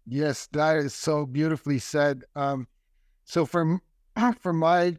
Yes, 0.05 0.49
that 0.51 0.75
is 0.75 0.93
so 0.93 1.25
beautifully 1.25 1.79
said. 1.79 2.23
Um, 2.35 2.67
so 3.23 3.45
from 3.45 3.81
for 4.41 4.51
my, 4.51 4.97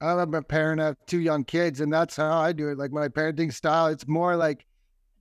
I'm 0.00 0.34
a 0.34 0.42
parent. 0.42 0.80
Have 0.80 0.96
two 1.06 1.20
young 1.20 1.44
kids, 1.44 1.80
and 1.80 1.92
that's 1.92 2.16
how 2.16 2.38
I 2.40 2.52
do 2.52 2.68
it. 2.68 2.78
Like 2.78 2.92
my 2.92 3.08
parenting 3.08 3.52
style, 3.52 3.86
it's 3.86 4.06
more 4.06 4.36
like 4.36 4.66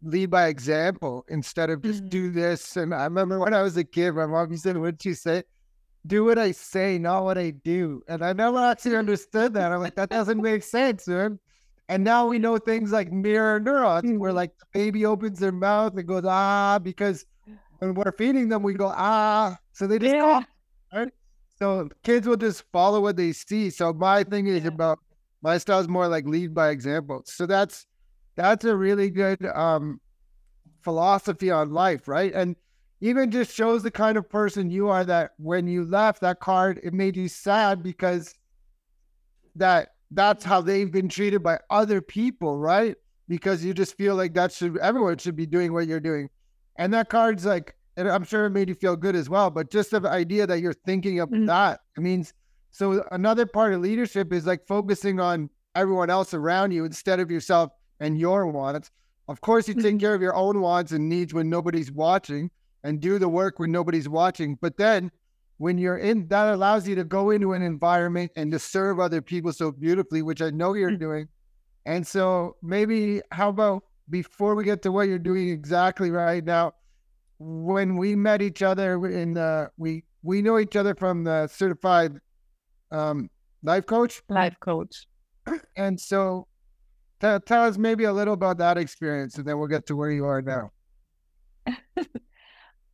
lead 0.04 0.30
by 0.30 0.48
example 0.48 1.26
instead 1.30 1.70
of 1.70 1.82
just 1.82 2.04
Mhm. 2.04 2.10
do 2.10 2.30
this. 2.32 2.76
And 2.78 2.94
I 2.94 3.06
remember 3.06 3.40
when 3.40 3.54
I 3.54 3.62
was 3.62 3.78
a 3.78 3.84
kid, 3.84 4.12
my 4.14 4.26
mom 4.26 4.52
used 4.52 4.64
to 4.64 4.74
say, 4.74 4.78
"What'd 4.80 5.06
you 5.06 5.14
say? 5.16 5.44
Do 6.08 6.26
what 6.26 6.38
I 6.38 6.52
say, 6.52 6.98
not 7.00 7.24
what 7.24 7.38
I 7.38 7.52
do." 7.52 8.04
And 8.08 8.24
I 8.24 8.34
never 8.34 8.58
actually 8.60 8.98
understood 8.98 9.54
that. 9.56 9.72
I'm 9.72 9.82
like, 9.82 9.96
that 9.96 10.10
doesn't 10.10 10.42
make 10.42 10.64
sense, 10.64 11.08
man. 11.08 11.40
And 11.90 12.04
now 12.04 12.28
we 12.28 12.40
know 12.40 12.58
things 12.58 12.92
like 12.92 13.12
mirror 13.12 13.60
neurons, 13.60 14.12
where 14.20 14.32
Mhm. 14.32 14.36
like 14.36 14.58
the 14.60 14.66
baby 14.74 15.06
opens 15.06 15.40
their 15.40 15.52
mouth 15.52 15.96
and 15.98 16.08
goes 16.08 16.26
ah 16.26 16.80
because 16.82 17.26
when 17.80 17.94
we're 17.96 18.12
feeding 18.18 18.50
them, 18.50 18.64
we 18.64 18.74
go 18.74 18.92
ah, 18.96 19.58
so 19.74 19.88
they 19.88 20.00
just 20.00 20.14
Yeah. 20.14 20.44
right? 20.94 21.14
So 21.56 21.90
kids 22.04 22.28
will 22.28 22.38
just 22.38 22.64
follow 22.72 23.02
what 23.02 23.16
they 23.18 23.32
see. 23.32 23.70
So 23.70 23.94
my 23.94 24.24
thing 24.24 24.48
is 24.48 24.64
Yeah. 24.64 24.70
about 24.70 25.00
my 25.42 25.58
style 25.58 25.80
is 25.80 25.88
more 25.88 26.08
like 26.08 26.26
lead 26.26 26.54
by 26.54 26.70
example. 26.70 27.24
So 27.26 27.46
that's 27.46 27.86
that's 28.36 28.66
a 28.66 28.76
really 28.76 29.10
good 29.10 29.46
um 29.46 30.02
philosophy 30.84 31.52
on 31.52 31.72
life, 31.72 32.08
right? 32.08 32.34
And 32.34 32.56
even 33.02 33.32
just 33.32 33.54
shows 33.54 33.84
the 33.84 33.92
kind 33.92 34.18
of 34.18 34.30
person 34.30 34.70
you 34.70 34.90
are 34.90 35.04
that 35.06 35.32
when 35.38 35.68
you 35.68 35.84
left 35.86 36.22
that 36.22 36.40
card, 36.40 36.80
it 36.84 36.94
made 36.94 37.18
you 37.18 37.28
sad 37.28 37.84
because 37.84 38.34
that 39.56 39.90
that's 40.12 40.44
how 40.44 40.62
they've 40.62 40.92
been 40.92 41.10
treated 41.10 41.42
by 41.44 41.60
other 41.70 42.02
people, 42.02 42.58
right? 42.58 42.96
Because 43.28 43.64
you 43.66 43.74
just 43.74 43.98
feel 43.98 44.16
like 44.16 44.34
that 44.36 44.52
should 44.52 44.78
everyone 44.78 45.18
should 45.18 45.36
be 45.36 45.46
doing 45.46 45.74
what 45.74 45.88
you're 45.88 46.00
doing. 46.00 46.30
And 46.78 46.94
that 46.94 47.10
card's 47.10 47.46
like, 47.46 47.76
and 47.98 48.08
I'm 48.10 48.24
sure 48.24 48.46
it 48.46 48.52
made 48.52 48.70
you 48.70 48.76
feel 48.76 48.96
good 48.96 49.16
as 49.16 49.30
well, 49.30 49.50
but 49.50 49.72
just 49.72 49.92
the 49.92 50.02
idea 50.10 50.46
that 50.48 50.60
you're 50.60 50.74
thinking 50.74 51.20
of 51.20 51.30
Mhm. 51.30 51.48
that 51.48 51.82
it 51.98 52.02
means 52.02 52.34
so 52.72 53.06
another 53.12 53.46
part 53.46 53.74
of 53.74 53.82
leadership 53.82 54.34
is 54.34 54.46
like 54.46 54.68
focusing 54.68 55.20
on 55.20 55.50
everyone 55.76 56.10
else 56.10 56.34
around 56.34 56.72
you 56.72 56.84
instead 56.86 57.20
of 57.22 57.32
yourself 57.32 57.72
and 58.02 58.18
your 58.20 58.48
wants. 58.48 58.92
Of 59.28 59.40
course, 59.42 59.68
you 59.68 59.74
take 59.76 59.96
Mhm. 59.96 60.00
care 60.02 60.14
of 60.14 60.22
your 60.22 60.36
own 60.36 60.60
wants 60.62 60.92
and 60.92 61.08
needs 61.08 61.34
when 61.34 61.50
nobody's 61.50 61.92
watching 61.92 62.52
and 62.84 63.00
do 63.00 63.18
the 63.18 63.30
work 63.30 63.60
when 63.60 63.72
nobody's 63.72 64.10
watching. 64.10 64.58
But 64.62 64.78
then 64.78 65.10
when 65.58 65.78
you're 65.78 65.98
in, 65.98 66.28
that 66.28 66.54
allows 66.54 66.86
you 66.88 66.96
to 66.96 67.06
go 67.06 67.30
into 67.30 67.54
an 67.54 67.62
environment 67.62 68.32
and 68.36 68.52
to 68.52 68.60
serve 68.60 69.00
other 69.00 69.22
people 69.22 69.54
so 69.54 69.72
beautifully, 69.72 70.22
which 70.22 70.42
I 70.42 70.50
know 70.50 70.74
you're 70.74 70.92
mm. 70.92 71.00
doing. 71.00 71.30
And 71.86 72.06
so 72.06 72.58
maybe 72.62 73.22
how 73.32 73.50
about 73.50 73.84
before 74.10 74.54
we 74.56 74.64
get 74.66 74.82
to 74.84 74.92
what 74.92 75.08
you're 75.08 75.18
doing 75.18 75.50
exactly 75.50 76.12
right 76.12 76.44
now, 76.44 76.74
when 77.40 77.98
we 77.98 78.16
met 78.16 78.42
each 78.42 78.62
other 78.62 79.06
in 79.08 79.34
the, 79.34 79.70
we, 79.78 80.04
we 80.24 80.42
know 80.42 80.60
each 80.60 80.76
other 80.76 80.96
from 80.96 81.24
the 81.24 81.48
certified 81.48 82.14
um, 82.92 83.30
life 83.64 83.86
coach. 83.86 84.22
Life 84.30 84.56
coach. 84.60 85.08
And 85.78 86.00
so 86.00 86.48
tell, 87.20 87.40
tell 87.40 87.64
us 87.64 87.78
maybe 87.78 88.06
a 88.06 88.14
little 88.14 88.34
about 88.34 88.58
that 88.60 88.78
experience 88.78 89.38
and 89.38 89.46
then 89.46 89.58
we'll 89.60 89.68
get 89.68 89.86
to 89.88 89.96
where 89.96 90.12
you 90.12 90.26
are 90.26 90.42
now. 90.42 90.72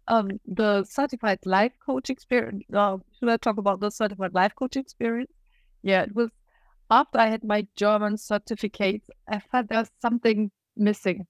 um, 0.07 0.29
the 0.45 0.83
certified 0.83 1.39
life 1.45 1.73
coach 1.85 2.09
experience. 2.09 2.63
Uh, 2.73 2.97
should 3.17 3.29
I 3.29 3.37
talk 3.37 3.57
about 3.57 3.79
the 3.79 3.89
certified 3.89 4.33
life 4.33 4.53
coach 4.55 4.75
experience? 4.75 5.31
Yeah, 5.83 6.03
it 6.03 6.15
was 6.15 6.29
after 6.89 7.19
I 7.19 7.27
had 7.27 7.43
my 7.43 7.65
German 7.75 8.17
certificate. 8.17 9.03
I 9.27 9.39
felt 9.39 9.69
there's 9.69 9.89
something 10.01 10.51
missing. 10.75 11.25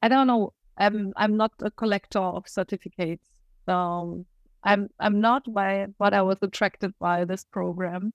I 0.00 0.08
don't 0.08 0.26
know. 0.26 0.52
I'm 0.78 1.12
I'm 1.16 1.36
not 1.36 1.52
a 1.60 1.70
collector 1.70 2.20
of 2.20 2.48
certificates. 2.48 3.26
Um, 3.66 4.24
I'm 4.64 4.88
I'm 5.00 5.20
not 5.20 5.52
by 5.52 5.86
but 5.98 6.14
I 6.14 6.22
was 6.22 6.38
attracted 6.42 6.92
by 6.98 7.24
this 7.24 7.44
program, 7.44 8.12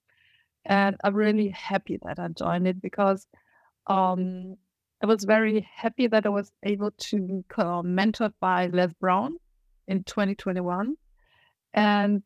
and 0.66 0.96
I'm 1.04 1.16
really 1.16 1.50
happy 1.50 2.00
that 2.04 2.20
I 2.20 2.28
joined 2.30 2.68
it 2.68 2.82
because 2.82 3.28
um, 3.88 4.56
I 5.02 5.06
was 5.06 5.26
very 5.26 5.68
happy 5.76 6.08
that 6.08 6.26
I 6.26 6.30
was 6.30 6.52
able 6.64 6.92
to 6.92 7.18
be 7.28 7.44
mentored 7.58 8.34
by 8.40 8.68
Les 8.68 8.94
Brown 8.94 9.36
in 9.88 10.04
2021. 10.06 10.96
And 11.74 12.24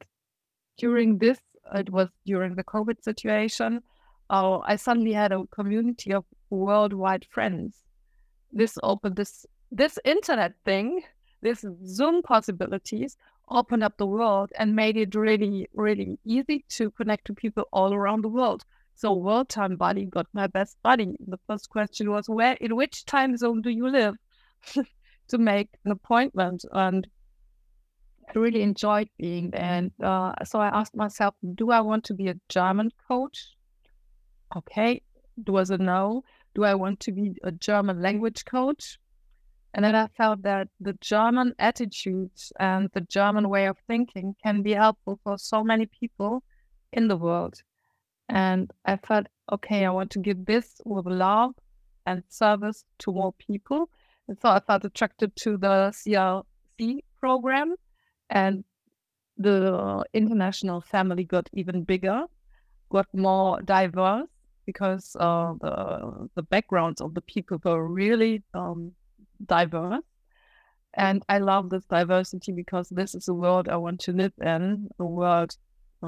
during 0.78 1.18
this, 1.18 1.40
it 1.74 1.90
was 1.90 2.10
during 2.26 2.56
the 2.56 2.64
COVID 2.64 3.04
situation, 3.04 3.82
uh, 4.30 4.60
I 4.60 4.76
suddenly 4.76 5.14
had 5.14 5.32
a 5.32 5.46
community 5.48 6.14
of 6.14 6.26
worldwide 6.50 7.26
friends. 7.32 7.78
This 8.52 8.78
opened 8.84 9.16
this 9.16 9.46
this 9.72 10.00
internet 10.06 10.54
thing, 10.66 11.04
this 11.42 11.66
Zoom 11.86 12.22
possibilities 12.22 13.18
opened 13.50 13.84
up 13.84 13.98
the 13.98 14.06
world 14.06 14.52
and 14.58 14.76
made 14.76 14.98
it 14.98 15.16
really, 15.16 15.70
really 15.74 16.20
easy 16.26 16.66
to 16.70 16.92
connect 16.92 17.26
to 17.26 17.34
people 17.34 17.68
all 17.72 17.94
around 17.94 18.24
the 18.24 18.30
world. 18.30 18.66
So 18.96 19.14
world 19.14 19.50
time 19.50 19.76
buddy 19.76 20.06
got 20.06 20.28
my 20.34 20.48
best 20.48 20.78
buddy. 20.84 21.16
The 21.28 21.40
first 21.48 21.70
question 21.70 22.12
was 22.12 22.28
where 22.28 22.54
in 22.54 22.76
which 22.76 23.06
time 23.06 23.38
zone 23.38 23.62
do 23.62 23.70
you 23.70 23.88
live? 23.88 24.16
to 25.28 25.38
make 25.38 25.70
an 25.86 25.92
appointment. 25.92 26.66
And 26.72 27.08
I 28.28 28.40
really 28.40 28.62
enjoyed 28.62 29.10
being 29.18 29.52
there. 29.52 29.62
And 29.62 29.92
uh, 30.02 30.34
so 30.44 30.60
I 30.60 30.68
asked 30.68 30.96
myself, 30.96 31.36
do 31.56 31.72
I 31.72 31.82
want 31.82 32.04
to 32.06 32.14
be 32.14 32.28
a 32.28 32.36
German 32.50 32.92
coach? 33.08 33.54
Okay, 34.56 35.02
it 35.38 35.50
was 35.50 35.70
a 35.70 35.78
no. 35.78 36.24
Do 36.56 36.64
I 36.64 36.74
want 36.76 37.00
to 37.02 37.12
be 37.12 37.36
a 37.44 37.52
German 37.52 38.02
language 38.02 38.46
coach? 38.46 39.00
And 39.74 39.84
then 39.84 39.96
I 39.96 40.08
felt 40.08 40.42
that 40.44 40.70
the 40.80 40.94
German 41.02 41.54
attitudes 41.60 42.52
and 42.60 42.90
the 42.94 43.02
German 43.02 43.50
way 43.50 43.68
of 43.68 43.78
thinking 43.88 44.36
can 44.42 44.62
be 44.64 44.74
helpful 44.74 45.20
for 45.24 45.38
so 45.38 45.64
many 45.64 45.86
people 45.86 46.44
in 46.94 47.08
the 47.08 47.18
world. 47.18 47.62
And 48.30 48.72
I 48.86 48.98
felt, 48.98 49.28
okay, 49.52 49.86
I 49.86 49.90
want 49.90 50.12
to 50.12 50.20
give 50.20 50.46
this 50.46 50.82
with 50.86 51.06
love 51.06 51.54
and 52.06 52.24
service 52.30 52.86
to 53.00 53.12
more 53.12 53.34
people. 53.34 53.90
And 54.28 54.38
so 54.42 54.50
I 54.50 54.60
felt 54.60 54.86
attracted 54.86 55.36
to 55.38 55.58
the 55.58 55.92
CLC 55.94 57.00
program 57.20 57.76
and 58.30 58.64
the 59.38 60.04
international 60.14 60.82
family 60.82 61.24
got 61.24 61.50
even 61.54 61.84
bigger, 61.84 62.24
got 62.90 63.08
more 63.14 63.62
diverse 63.62 64.28
because 64.66 65.16
uh, 65.20 65.54
the 65.62 66.30
the 66.36 66.44
backgrounds 66.44 67.00
of 67.02 67.14
the 67.14 67.22
people 67.22 67.60
were 67.64 67.88
really 67.88 68.44
um, 68.54 68.92
diverse. 69.46 70.04
And 70.94 71.24
I 71.30 71.38
love 71.38 71.70
this 71.70 71.86
diversity 71.86 72.52
because 72.52 72.90
this 72.90 73.14
is 73.14 73.28
a 73.28 73.34
world 73.34 73.70
I 73.70 73.78
want 73.78 74.00
to 74.02 74.14
live 74.14 74.34
in, 74.42 74.90
a 75.00 75.06
world 75.06 75.56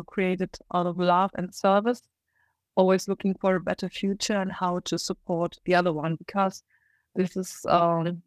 created 0.07 0.57
out 0.73 0.85
of 0.85 0.97
love 0.97 1.31
and 1.35 1.53
service, 1.53 2.01
always 2.75 3.07
looking 3.07 3.35
for 3.35 3.55
a 3.55 3.59
better 3.59 3.89
future 3.89 4.39
and 4.39 4.51
how 4.51 4.79
to 4.79 4.97
support 4.97 5.57
the 5.65 5.75
other 5.75 5.93
one 5.93 6.15
because 6.15 6.63
this 7.15 7.35
is 7.35 7.65
um, 7.67 8.21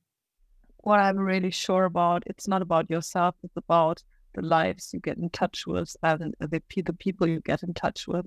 what 0.78 1.00
I'm 1.00 1.18
really 1.18 1.50
sure 1.50 1.84
about. 1.84 2.22
It's 2.26 2.48
not 2.48 2.62
about 2.62 2.90
yourself, 2.90 3.34
it's 3.42 3.56
about 3.56 4.02
the 4.34 4.42
lives 4.42 4.90
you 4.92 5.00
get 5.00 5.18
in 5.18 5.30
touch 5.30 5.66
with 5.66 5.94
and 6.02 6.34
the, 6.40 6.62
the 6.76 6.92
people 6.92 7.28
you 7.28 7.40
get 7.40 7.62
in 7.62 7.74
touch 7.74 8.06
with. 8.08 8.26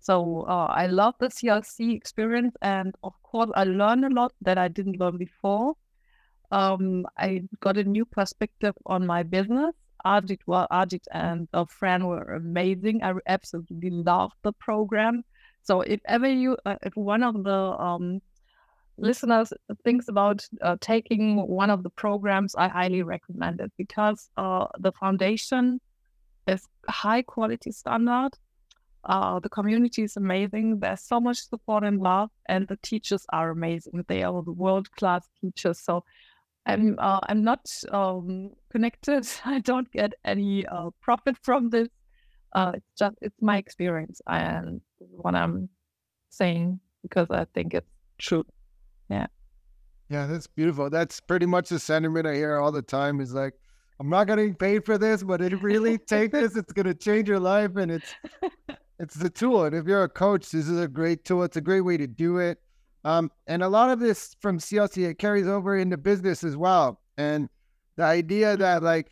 So 0.00 0.44
uh, 0.48 0.66
I 0.66 0.88
love 0.88 1.14
the 1.20 1.28
CLC 1.28 1.94
experience. 1.94 2.56
And 2.60 2.94
of 3.04 3.14
course, 3.22 3.50
I 3.54 3.64
learned 3.64 4.04
a 4.04 4.10
lot 4.10 4.32
that 4.40 4.58
I 4.58 4.68
didn't 4.68 4.98
learn 4.98 5.16
before. 5.16 5.74
Um, 6.52 7.06
I 7.16 7.44
got 7.60 7.78
a 7.78 7.84
new 7.84 8.04
perspective 8.04 8.74
on 8.84 9.06
my 9.06 9.22
business. 9.22 9.74
Arjit, 10.04 10.40
well, 10.46 10.66
Arjit 10.70 11.04
and 11.10 11.48
a 11.54 11.66
friend 11.66 12.06
were 12.06 12.34
amazing. 12.34 13.02
I 13.02 13.14
absolutely 13.26 13.90
loved 13.90 14.34
the 14.42 14.52
program. 14.52 15.24
So 15.62 15.80
if 15.80 16.00
ever 16.04 16.28
you, 16.28 16.58
uh, 16.66 16.76
if 16.82 16.94
one 16.94 17.22
of 17.22 17.42
the 17.42 17.56
um, 17.56 18.20
listeners 18.98 19.52
thinks 19.82 20.08
about 20.08 20.46
uh, 20.60 20.76
taking 20.80 21.46
one 21.48 21.70
of 21.70 21.82
the 21.84 21.90
programs, 21.90 22.54
I 22.54 22.68
highly 22.68 23.02
recommend 23.02 23.60
it 23.60 23.72
because 23.78 24.28
uh, 24.36 24.66
the 24.78 24.92
foundation 24.92 25.80
is 26.46 26.68
high 26.88 27.22
quality 27.22 27.72
standard. 27.72 28.32
Uh, 29.04 29.40
the 29.40 29.48
community 29.48 30.02
is 30.02 30.16
amazing. 30.16 30.80
There's 30.80 31.00
so 31.00 31.18
much 31.18 31.38
support 31.38 31.82
and 31.82 32.00
love, 32.00 32.30
and 32.46 32.68
the 32.68 32.78
teachers 32.82 33.24
are 33.30 33.50
amazing. 33.50 34.04
They 34.06 34.22
are 34.22 34.42
the 34.42 34.52
world 34.52 34.90
class 34.92 35.26
teachers. 35.40 35.80
So 35.80 36.04
I'm 36.66 36.96
uh, 36.98 37.20
I'm 37.28 37.42
not 37.42 37.68
um, 37.90 38.50
connected. 38.70 39.28
I 39.44 39.60
don't 39.60 39.90
get 39.92 40.12
any 40.24 40.66
uh, 40.66 40.90
profit 41.00 41.36
from 41.42 41.70
this. 41.70 41.88
Uh, 42.52 42.72
it's 42.74 42.86
just 42.98 43.16
it's 43.22 43.40
my 43.40 43.56
experience 43.56 44.20
and 44.26 44.80
what 44.98 45.34
I'm 45.34 45.68
saying 46.28 46.80
because 47.02 47.28
I 47.30 47.46
think 47.54 47.74
it's 47.74 47.86
true. 48.18 48.44
Yeah. 49.08 49.26
Yeah, 50.08 50.26
that's 50.26 50.46
beautiful. 50.46 50.90
That's 50.90 51.20
pretty 51.20 51.46
much 51.46 51.70
the 51.70 51.78
sentiment 51.78 52.26
I 52.26 52.34
hear 52.34 52.58
all 52.58 52.70
the 52.70 52.82
time 52.82 53.20
is 53.20 53.32
like, 53.32 53.54
I'm 53.98 54.10
not 54.10 54.26
getting 54.26 54.54
paid 54.54 54.84
for 54.84 54.98
this, 54.98 55.22
but 55.22 55.40
it 55.40 55.62
really 55.62 55.96
take 55.96 56.32
this, 56.32 56.54
it's 56.54 56.72
gonna 56.72 56.94
change 56.94 57.28
your 57.28 57.40
life 57.40 57.76
and 57.76 57.90
it's 57.90 58.14
it's 58.98 59.14
the 59.14 59.30
tool. 59.30 59.64
And 59.64 59.74
if 59.74 59.86
you're 59.86 60.04
a 60.04 60.08
coach, 60.08 60.50
this 60.50 60.68
is 60.68 60.78
a 60.78 60.88
great 60.88 61.24
tool. 61.24 61.42
It's 61.42 61.56
a 61.56 61.60
great 61.60 61.80
way 61.80 61.96
to 61.96 62.06
do 62.06 62.38
it. 62.38 62.58
Um, 63.04 63.30
and 63.46 63.62
a 63.62 63.68
lot 63.68 63.90
of 63.90 64.00
this 64.00 64.36
from 64.40 64.58
CLC 64.58 65.08
it 65.08 65.18
carries 65.18 65.46
over 65.46 65.76
into 65.76 65.96
business 65.96 66.44
as 66.44 66.56
well. 66.56 67.00
And 67.16 67.48
the 67.96 68.04
idea 68.04 68.56
that 68.56 68.82
like 68.82 69.10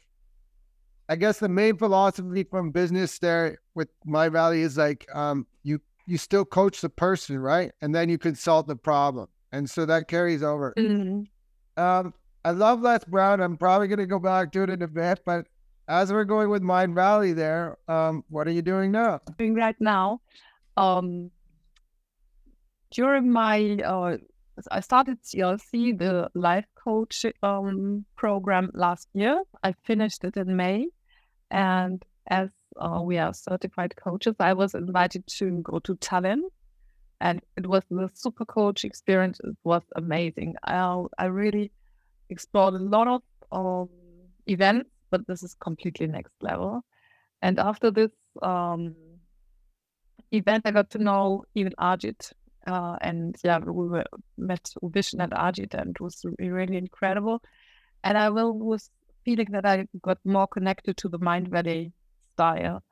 I 1.08 1.16
guess 1.16 1.40
the 1.40 1.48
main 1.48 1.76
philosophy 1.76 2.44
from 2.44 2.70
business 2.70 3.18
there 3.18 3.58
with 3.74 3.88
my 4.04 4.28
Mindvalley 4.28 4.60
is 4.60 4.76
like 4.76 5.06
um, 5.14 5.46
you 5.64 5.80
you 6.06 6.18
still 6.18 6.44
coach 6.44 6.80
the 6.80 6.88
person, 6.88 7.38
right? 7.38 7.72
And 7.80 7.94
then 7.94 8.08
you 8.08 8.18
consult 8.18 8.68
the 8.68 8.76
problem 8.76 9.28
and 9.52 9.68
so 9.68 9.86
that 9.86 10.08
carries 10.08 10.42
over. 10.42 10.74
Mm-hmm. 10.76 11.82
Um, 11.82 12.14
I 12.44 12.50
love 12.52 12.80
Les 12.80 13.04
Brown. 13.04 13.40
I'm 13.40 13.56
probably 13.56 13.88
going 13.88 13.98
to 13.98 14.06
go 14.06 14.18
back 14.18 14.52
to 14.52 14.62
it 14.62 14.70
in 14.70 14.82
a 14.82 14.88
bit, 14.88 15.20
but 15.24 15.46
as 15.88 16.12
we're 16.12 16.24
going 16.24 16.48
with 16.50 16.62
Mindvalley, 16.62 17.34
there, 17.34 17.78
um, 17.88 18.24
what 18.28 18.46
are 18.46 18.52
you 18.52 18.62
doing 18.62 18.92
now? 18.92 19.20
Doing 19.38 19.54
right 19.54 19.76
now, 19.80 20.20
um, 20.76 21.30
during 22.90 23.30
my 23.30 23.78
uh, 23.84 24.16
I 24.70 24.80
started 24.80 25.22
CLC, 25.22 25.98
the 25.98 26.28
life 26.34 26.66
coach 26.74 27.24
um, 27.42 28.04
program 28.16 28.70
last 28.74 29.08
year. 29.14 29.42
I 29.62 29.72
finished 29.84 30.24
it 30.24 30.36
in 30.36 30.54
May, 30.56 30.88
and 31.50 32.04
as 32.26 32.50
uh, 32.76 33.00
we 33.02 33.18
are 33.18 33.32
certified 33.32 33.94
coaches, 33.96 34.36
I 34.38 34.52
was 34.52 34.74
invited 34.74 35.26
to 35.38 35.60
go 35.62 35.78
to 35.80 35.94
Tallinn 35.96 36.42
and 37.20 37.40
it 37.56 37.66
was 37.66 37.82
the 37.90 38.10
super 38.14 38.44
coach 38.44 38.84
experience. 38.84 39.40
It 39.44 39.56
was 39.64 39.82
amazing. 39.96 40.54
I 40.64 41.04
I 41.18 41.26
really 41.26 41.70
explored 42.30 42.74
a 42.74 42.78
lot 42.78 43.08
of 43.08 43.22
um, 43.52 43.88
events, 44.46 44.90
but 45.10 45.26
this 45.26 45.42
is 45.42 45.54
completely 45.54 46.06
next 46.06 46.32
level. 46.40 46.82
And 47.42 47.58
after 47.58 47.90
this 47.90 48.10
um, 48.42 48.94
event, 50.32 50.62
I 50.64 50.70
got 50.70 50.90
to 50.90 50.98
know 50.98 51.44
even 51.54 51.72
Arjit. 51.78 52.32
Uh, 52.66 52.96
and 53.00 53.36
yeah, 53.42 53.58
we 53.58 53.88
were, 53.88 54.04
met 54.36 54.72
Vishen 54.82 55.22
and 55.22 55.32
Arjit, 55.32 55.74
and 55.74 55.90
it 55.90 56.00
was 56.00 56.24
really 56.38 56.76
incredible. 56.76 57.42
And 58.04 58.16
I 58.16 58.30
will, 58.30 58.52
was 58.52 58.90
feeling 59.24 59.48
that 59.52 59.66
I 59.66 59.86
got 60.02 60.18
more 60.24 60.46
connected 60.46 60.96
to 60.98 61.08
the 61.08 61.18
Mindvalley 61.18 61.92
style. 62.34 62.82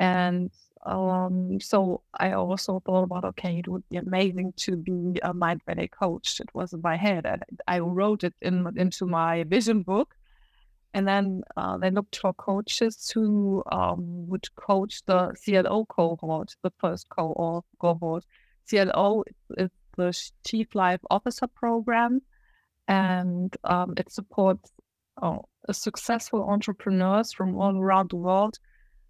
And 0.00 0.50
um, 0.86 1.60
so 1.60 2.02
I 2.14 2.32
also 2.32 2.80
thought 2.84 3.04
about, 3.04 3.24
okay, 3.24 3.58
it 3.58 3.68
would 3.68 3.88
be 3.88 3.96
amazing 3.96 4.52
to 4.58 4.76
be 4.76 5.18
a 5.22 5.34
Mindvalley 5.34 5.90
coach. 5.90 6.40
It 6.40 6.48
was 6.54 6.72
in 6.72 6.80
my 6.82 6.96
head. 6.96 7.26
And 7.26 7.42
I 7.66 7.80
wrote 7.80 8.24
it 8.24 8.34
in 8.40 8.66
into 8.76 9.06
my 9.06 9.44
vision 9.44 9.82
book. 9.82 10.14
And 10.94 11.06
then 11.06 11.42
uh, 11.56 11.76
they 11.78 11.90
looked 11.90 12.16
for 12.16 12.32
coaches 12.32 13.10
who 13.12 13.62
um, 13.70 14.26
would 14.28 14.46
coach 14.56 15.02
the 15.04 15.34
CLO 15.44 15.84
cohort, 15.84 16.56
the 16.62 16.72
first 16.78 17.08
cohort. 17.08 17.64
cohort. 17.78 18.24
CLO 18.68 19.24
is 19.56 19.70
the 19.96 20.30
Chief 20.46 20.74
Life 20.74 21.00
Officer 21.10 21.46
program, 21.46 22.22
and 22.86 23.56
um, 23.64 23.94
it 23.96 24.10
supports 24.12 24.72
uh, 25.22 25.38
successful 25.70 26.48
entrepreneurs 26.48 27.32
from 27.32 27.56
all 27.56 27.76
around 27.76 28.10
the 28.10 28.16
world 28.16 28.58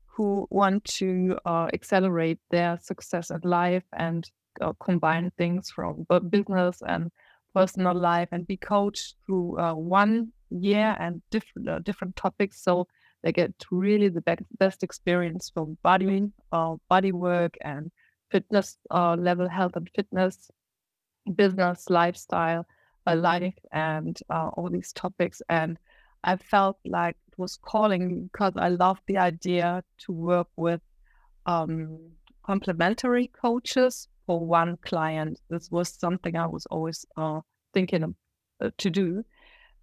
who 0.07 0.47
want 0.51 0.85
to 0.85 1.39
uh, 1.45 1.69
accelerate 1.73 2.41
their 2.51 2.79
success 2.83 3.31
in 3.31 3.41
life 3.45 3.85
and 3.93 4.29
uh, 4.61 4.73
combine 4.81 5.31
things 5.39 5.71
from 5.71 6.05
business 6.29 6.83
and 6.87 7.13
personal 7.55 7.95
life 7.95 8.29
and 8.33 8.47
be 8.47 8.57
coached 8.57 9.15
through 9.25 9.59
uh, 9.59 9.75
one 9.75 10.33
year 10.51 10.97
and 10.99 11.23
different 11.31 11.69
uh, 11.69 11.79
different 11.81 12.17
topics 12.17 12.61
so 12.63 12.87
they 13.23 13.33
get 13.33 13.53
really 13.71 14.09
the 14.09 14.23
best, 14.59 14.83
experience 14.83 15.51
from 15.53 15.77
body 15.83 16.23
uh, 16.53 16.75
body 16.89 17.13
work 17.13 17.57
and 17.61 17.91
fitness 18.31 18.77
uh, 18.91 19.17
level 19.17 19.49
health 19.49 19.77
and 19.77 19.89
fitness 19.95 20.51
business 21.35 21.91
lifestyle 21.91 22.67
uh, 23.07 23.15
life 23.17 23.59
and 23.73 24.21
uh, 24.31 24.49
all 24.55 24.71
these 24.71 24.93
topics 24.93 25.43
and 25.49 25.79
i 26.25 26.37
felt 26.37 26.79
like 26.85 27.17
it 27.29 27.39
was 27.39 27.59
calling 27.63 28.25
because 28.33 28.53
i 28.57 28.69
loved 28.69 29.03
the 29.07 29.19
idea 29.19 29.83
to 29.99 30.13
work 30.13 30.49
with 30.57 30.81
um, 31.47 31.99
complementary 32.45 33.29
coaches 33.29 34.09
for 34.29 34.39
one 34.39 34.77
client. 34.83 35.41
This 35.49 35.71
was 35.71 35.89
something 35.89 36.37
I 36.37 36.47
was 36.47 36.67
always 36.67 37.05
uh, 37.17 37.41
thinking 37.73 38.03
of, 38.05 38.15
uh, 38.63 38.71
to 38.77 38.91
do. 38.91 39.25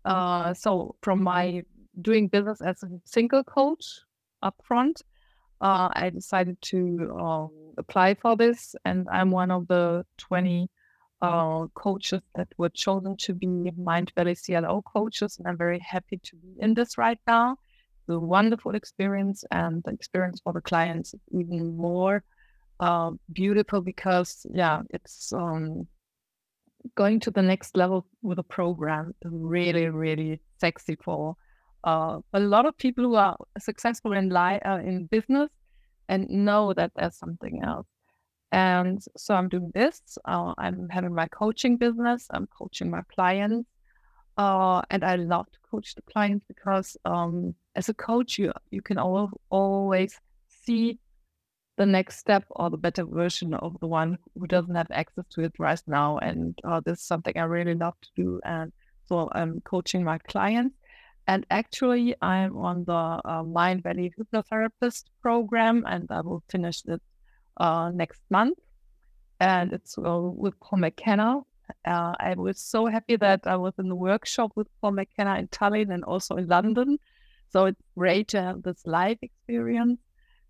Uh, 0.05 0.53
so 0.53 0.95
from 1.01 1.23
my 1.23 1.63
doing 2.01 2.27
business 2.27 2.61
as 2.61 2.83
a 2.83 2.89
single 3.03 3.43
coach 3.43 3.85
upfront, 4.43 5.01
uh, 5.61 5.89
I 5.93 6.11
decided 6.11 6.61
to 6.73 7.17
um, 7.19 7.49
apply 7.77 8.15
for 8.15 8.35
this, 8.35 8.75
and 8.85 9.07
I'm 9.11 9.31
one 9.31 9.51
of 9.51 9.67
the 9.67 10.05
20 10.17 10.69
uh, 11.21 11.67
coaches 11.73 12.21
that 12.35 12.47
were 12.57 12.69
chosen 12.69 13.17
to 13.17 13.33
be 13.33 13.47
Mindvalley 13.47 14.35
CLO 14.43 14.81
coaches, 14.81 15.37
and 15.37 15.47
I'm 15.47 15.57
very 15.57 15.79
happy 15.79 16.19
to 16.23 16.35
be 16.35 16.55
in 16.59 16.73
this 16.73 16.97
right 16.97 17.19
now. 17.27 17.57
The 18.07 18.19
wonderful 18.19 18.75
experience 18.75 19.43
and 19.51 19.81
the 19.83 19.91
experience 19.91 20.39
for 20.43 20.53
the 20.53 20.61
clients 20.61 21.15
even 21.31 21.75
more 21.75 22.23
uh, 22.79 23.11
beautiful 23.31 23.81
because 23.81 24.45
yeah, 24.53 24.81
it's 24.91 25.33
um, 25.33 25.87
going 26.93 27.19
to 27.21 27.31
the 27.31 27.41
next 27.41 27.75
level 27.75 28.05
with 28.21 28.37
a 28.37 28.43
program 28.43 29.15
really 29.23 29.89
really 29.89 30.39
sexy 30.59 30.95
for 31.03 31.35
uh, 31.83 32.19
a 32.33 32.39
lot 32.39 32.65
of 32.65 32.77
people 32.77 33.03
who 33.03 33.15
are 33.15 33.37
successful 33.57 34.13
in 34.13 34.29
life 34.29 34.61
uh, 34.65 34.79
in 34.83 35.05
business 35.05 35.49
and 36.09 36.29
know 36.29 36.73
that 36.73 36.91
there's 36.95 37.15
something 37.15 37.63
else. 37.63 37.87
And 38.51 39.03
so 39.17 39.35
I'm 39.35 39.49
doing 39.49 39.71
this. 39.73 40.01
Uh, 40.25 40.53
I'm 40.57 40.87
having 40.89 41.13
my 41.13 41.27
coaching 41.27 41.77
business. 41.77 42.27
I'm 42.29 42.47
coaching 42.47 42.89
my 42.89 43.01
clients. 43.13 43.69
Uh, 44.37 44.81
and 44.89 45.03
I 45.03 45.15
love 45.15 45.49
to 45.51 45.59
coach 45.71 45.95
the 45.95 46.01
clients 46.03 46.45
because 46.47 46.97
um, 47.05 47.55
as 47.75 47.89
a 47.89 47.93
coach, 47.93 48.37
you 48.37 48.51
you 48.69 48.81
can 48.81 48.97
al- 48.97 49.31
always 49.49 50.19
see 50.47 50.99
the 51.77 51.85
next 51.85 52.19
step 52.19 52.43
or 52.51 52.69
the 52.69 52.77
better 52.77 53.05
version 53.05 53.53
of 53.53 53.77
the 53.79 53.87
one 53.87 54.17
who 54.37 54.47
doesn't 54.47 54.75
have 54.75 54.87
access 54.91 55.25
to 55.31 55.41
it 55.41 55.53
right 55.59 55.81
now. 55.87 56.17
And 56.19 56.57
uh, 56.63 56.81
this 56.85 56.99
is 56.99 57.05
something 57.05 57.37
I 57.37 57.43
really 57.43 57.75
love 57.75 57.95
to 58.01 58.09
do. 58.15 58.41
And 58.45 58.71
so 59.07 59.29
I'm 59.33 59.61
coaching 59.61 60.03
my 60.03 60.17
clients. 60.19 60.75
And 61.27 61.45
actually, 61.49 62.15
I'm 62.21 62.55
on 62.57 62.83
the 62.85 62.93
uh, 62.93 63.43
Mindvalley 63.43 64.11
Hypnotherapist 64.15 65.05
program, 65.21 65.83
and 65.87 66.05
I 66.11 66.21
will 66.21 66.43
finish 66.49 66.83
it 66.85 67.01
uh, 67.57 67.91
next 67.93 68.21
month. 68.29 68.59
And 69.39 69.73
it's 69.73 69.97
uh, 69.97 70.19
with 70.19 70.59
Paul 70.59 70.79
McKenna. 70.79 71.41
Uh, 71.83 72.13
I 72.19 72.35
was 72.37 72.59
so 72.59 72.85
happy 72.85 73.15
that 73.15 73.41
I 73.45 73.55
was 73.55 73.73
in 73.79 73.89
the 73.89 73.95
workshop 73.95 74.51
with 74.55 74.67
Paul 74.81 74.91
McKenna 74.91 75.39
in 75.39 75.47
Tallinn 75.47 75.91
and 75.91 76.03
also 76.03 76.35
in 76.35 76.47
London. 76.47 76.99
So 77.49 77.65
it's 77.65 77.81
great 77.97 78.27
to 78.29 78.41
have 78.41 78.61
this 78.61 78.85
live 78.85 79.17
experience 79.21 79.99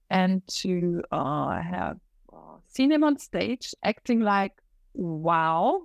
and 0.09 0.45
to 0.47 1.01
uh, 1.11 1.61
have 1.61 1.97
uh, 2.31 2.57
seen 2.67 2.91
him 2.91 3.03
on 3.03 3.17
stage 3.17 3.73
acting 3.83 4.19
like 4.19 4.53
wow 4.93 5.81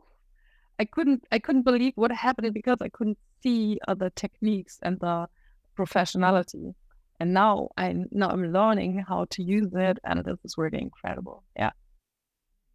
i 0.79 0.85
couldn't 0.85 1.25
i 1.33 1.39
couldn't 1.39 1.63
believe 1.63 1.93
what 1.97 2.13
happened 2.13 2.53
because 2.55 2.79
i 2.81 2.89
couldn't 2.89 3.19
see 3.43 3.79
other 3.89 4.11
techniques 4.11 4.79
and 4.83 4.99
the 5.01 5.27
professionality. 5.77 6.75
And 7.19 7.35
now 7.35 7.69
i 7.77 7.95
now 8.11 8.31
i'm 8.31 8.53
learning 8.53 9.05
how 9.07 9.27
to 9.31 9.43
use 9.43 9.71
it 9.75 9.99
and 10.05 10.25
this 10.25 10.39
is 10.45 10.55
really 10.57 10.81
incredible. 10.81 11.43
Yeah. 11.57 11.71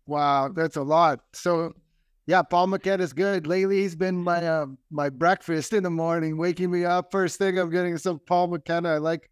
Wow 0.06 0.50
that's 0.50 0.78
a 0.78 0.84
lot. 0.84 1.22
So 1.34 1.74
yeah 2.28 2.42
paul 2.44 2.68
mckenna 2.68 3.04
is 3.04 3.14
good. 3.14 3.48
Lately 3.48 3.82
he's 3.82 3.96
been 3.96 4.18
my 4.18 4.46
uh, 4.46 4.68
my 4.92 5.10
breakfast 5.10 5.74
in 5.74 5.84
the 5.84 5.90
morning 5.90 6.38
waking 6.38 6.72
me 6.72 6.86
up. 6.86 7.12
First 7.12 7.38
thing 7.38 7.58
i'm 7.58 7.70
getting 7.70 7.98
some 7.98 8.20
paul 8.20 8.48
mckenna 8.48 8.94
i 8.94 8.98
like 8.98 9.30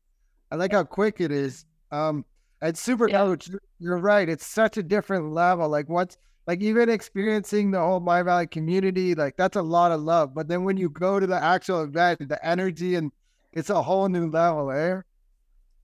i 0.51 0.55
like 0.55 0.71
how 0.71 0.83
quick 0.83 1.21
it 1.21 1.31
is. 1.31 1.65
Um, 1.91 2.25
and 2.63 2.77
super 2.77 3.09
yeah. 3.09 3.17
coach, 3.17 3.49
you're 3.79 3.97
right. 3.97 4.27
It's 4.29 4.47
such 4.47 4.77
a 4.77 4.83
different 4.83 5.33
level. 5.33 5.67
Like 5.67 5.89
what's 5.89 6.17
like 6.47 6.61
even 6.61 6.89
experiencing 6.89 7.71
the 7.71 7.79
whole 7.79 8.01
Mindvalley 8.01 8.49
community, 8.49 9.15
like 9.15 9.37
that's 9.37 9.55
a 9.55 9.61
lot 9.61 9.91
of 9.91 10.01
love. 10.01 10.33
But 10.33 10.47
then 10.47 10.63
when 10.63 10.77
you 10.77 10.89
go 10.89 11.19
to 11.19 11.27
the 11.27 11.41
actual 11.41 11.83
event, 11.83 12.27
the 12.27 12.43
energy 12.45 12.95
and 12.95 13.11
it's 13.53 13.69
a 13.69 13.81
whole 13.81 14.09
new 14.09 14.29
level, 14.29 14.71
eh? 14.71 15.01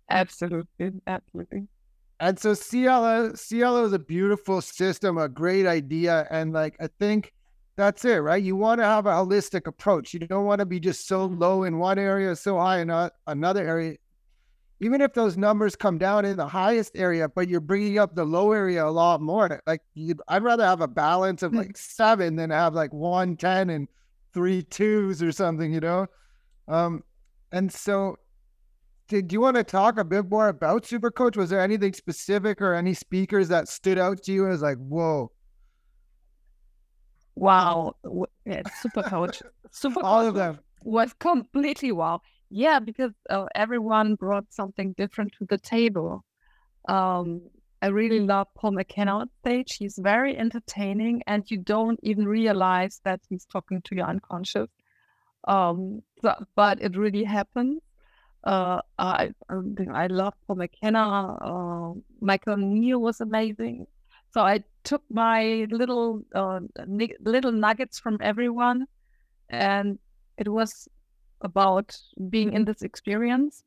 Absolutely, 0.10 0.92
absolutely. 1.08 1.68
And 2.20 2.38
so 2.38 2.54
CLO 2.54 3.34
CLO 3.34 3.86
is 3.86 3.94
a 3.94 4.00
beautiful 4.00 4.60
system, 4.60 5.18
a 5.18 5.30
great 5.30 5.66
idea, 5.66 6.28
and 6.30 6.52
like 6.52 6.76
I 6.82 6.90
think 7.00 7.32
that's 7.78 8.04
it, 8.04 8.18
right? 8.18 8.44
You 8.44 8.58
want 8.58 8.82
to 8.82 8.86
have 8.86 9.06
a 9.06 9.12
holistic 9.12 9.68
approach. 9.68 10.14
You 10.14 10.20
don't 10.20 10.44
want 10.44 10.60
to 10.60 10.66
be 10.66 10.82
just 10.82 11.08
so 11.08 11.26
low 11.26 11.64
in 11.64 11.80
one 11.80 11.98
area, 11.98 12.36
so 12.36 12.58
high 12.58 12.82
in 12.82 13.10
another 13.28 13.66
area 13.66 13.96
even 14.82 15.02
if 15.02 15.14
those 15.14 15.38
numbers 15.38 15.76
come 15.76 15.98
down 15.98 16.26
in 16.26 16.38
the 16.38 16.48
highest 16.48 16.96
area, 16.96 17.28
but 17.28 17.48
you're 17.50 17.60
bringing 17.60 18.00
up 18.00 18.16
the 18.16 18.24
low 18.24 18.52
area 18.52 18.86
a 18.86 18.90
lot 18.90 19.22
more. 19.22 19.62
Like 19.68 19.82
I'd 20.28 20.44
rather 20.44 20.66
have 20.66 20.82
a 20.82 20.88
balance 20.88 21.44
of 21.44 21.54
like 21.54 21.76
seven 21.78 22.36
than 22.36 22.50
have 22.50 22.74
like 22.74 22.94
one 22.94 23.36
ten 23.36 23.70
and 23.70 23.88
three 24.34 24.64
twos 24.64 25.22
or 25.22 25.32
something, 25.32 25.74
you 25.74 25.80
know. 25.80 26.08
Um, 26.68 27.04
and 27.52 27.72
so, 27.72 28.18
did 29.08 29.34
you 29.34 29.42
want 29.42 29.58
to 29.58 29.64
talk 29.64 29.98
a 29.98 30.04
bit 30.04 30.30
more 30.30 30.48
about 30.48 30.86
Super 30.86 31.12
Coach? 31.12 31.36
Was 31.36 31.50
there 31.50 31.62
anything 31.62 31.94
specific 31.94 32.62
or 32.62 32.74
any 32.74 32.94
speakers 32.94 33.48
that 33.50 33.68
stood 33.68 33.98
out 33.98 34.24
to 34.24 34.32
you 34.32 34.48
as 34.48 34.62
like, 34.62 34.78
whoa? 34.78 35.32
Wow, 37.36 37.96
yeah, 38.46 38.62
Super 38.82 39.04
Coach, 39.04 39.42
Super 39.72 40.02
all 40.04 40.26
of 40.26 40.36
them 40.36 40.60
was 40.84 41.14
completely 41.20 41.92
wow. 41.92 42.22
Yeah, 42.50 42.80
because 42.80 43.14
uh, 43.30 43.46
everyone 43.56 44.16
brought 44.16 44.52
something 44.52 44.94
different 44.94 45.34
to 45.40 45.46
the 45.46 45.58
table. 45.58 46.24
Um, 46.88 47.42
I 47.82 47.88
really 47.88 48.20
love 48.20 48.48
Paul 48.56 48.72
McKenna 48.72 49.20
on 49.20 49.30
stage. 49.42 49.76
He's 49.78 49.98
very 49.98 50.38
entertaining, 50.38 51.24
and 51.28 51.50
you 51.50 51.58
don't 51.58 52.00
even 52.04 52.28
realize 52.28 53.02
that 53.06 53.22
he's 53.30 53.46
talking 53.46 53.82
to 53.84 53.96
your 53.96 54.08
unconscious. 54.08 54.70
Um, 55.48 56.02
so, 56.22 56.34
but 56.56 56.82
it 56.82 56.98
really 56.98 57.24
happens. 57.24 57.82
Uh, 58.44 58.82
I 58.98 59.32
I 59.50 60.08
love 60.08 60.34
Paul 60.48 60.58
McKenna. 60.58 61.38
Uh, 61.42 61.94
Michael 62.22 62.58
Neill 62.58 63.00
was 63.00 63.22
amazing. 63.22 63.86
So 64.32 64.42
I 64.42 64.64
took 64.84 65.04
my 65.10 65.68
little 65.72 66.24
uh, 66.34 66.60
little 67.20 67.52
nuggets 67.52 68.00
from 68.00 68.18
everyone, 68.22 68.88
and 69.50 70.00
it 70.38 70.48
was 70.48 70.88
about 71.42 71.96
being 72.30 72.54
in 72.54 72.66
this 72.66 72.82
experience 72.82 73.64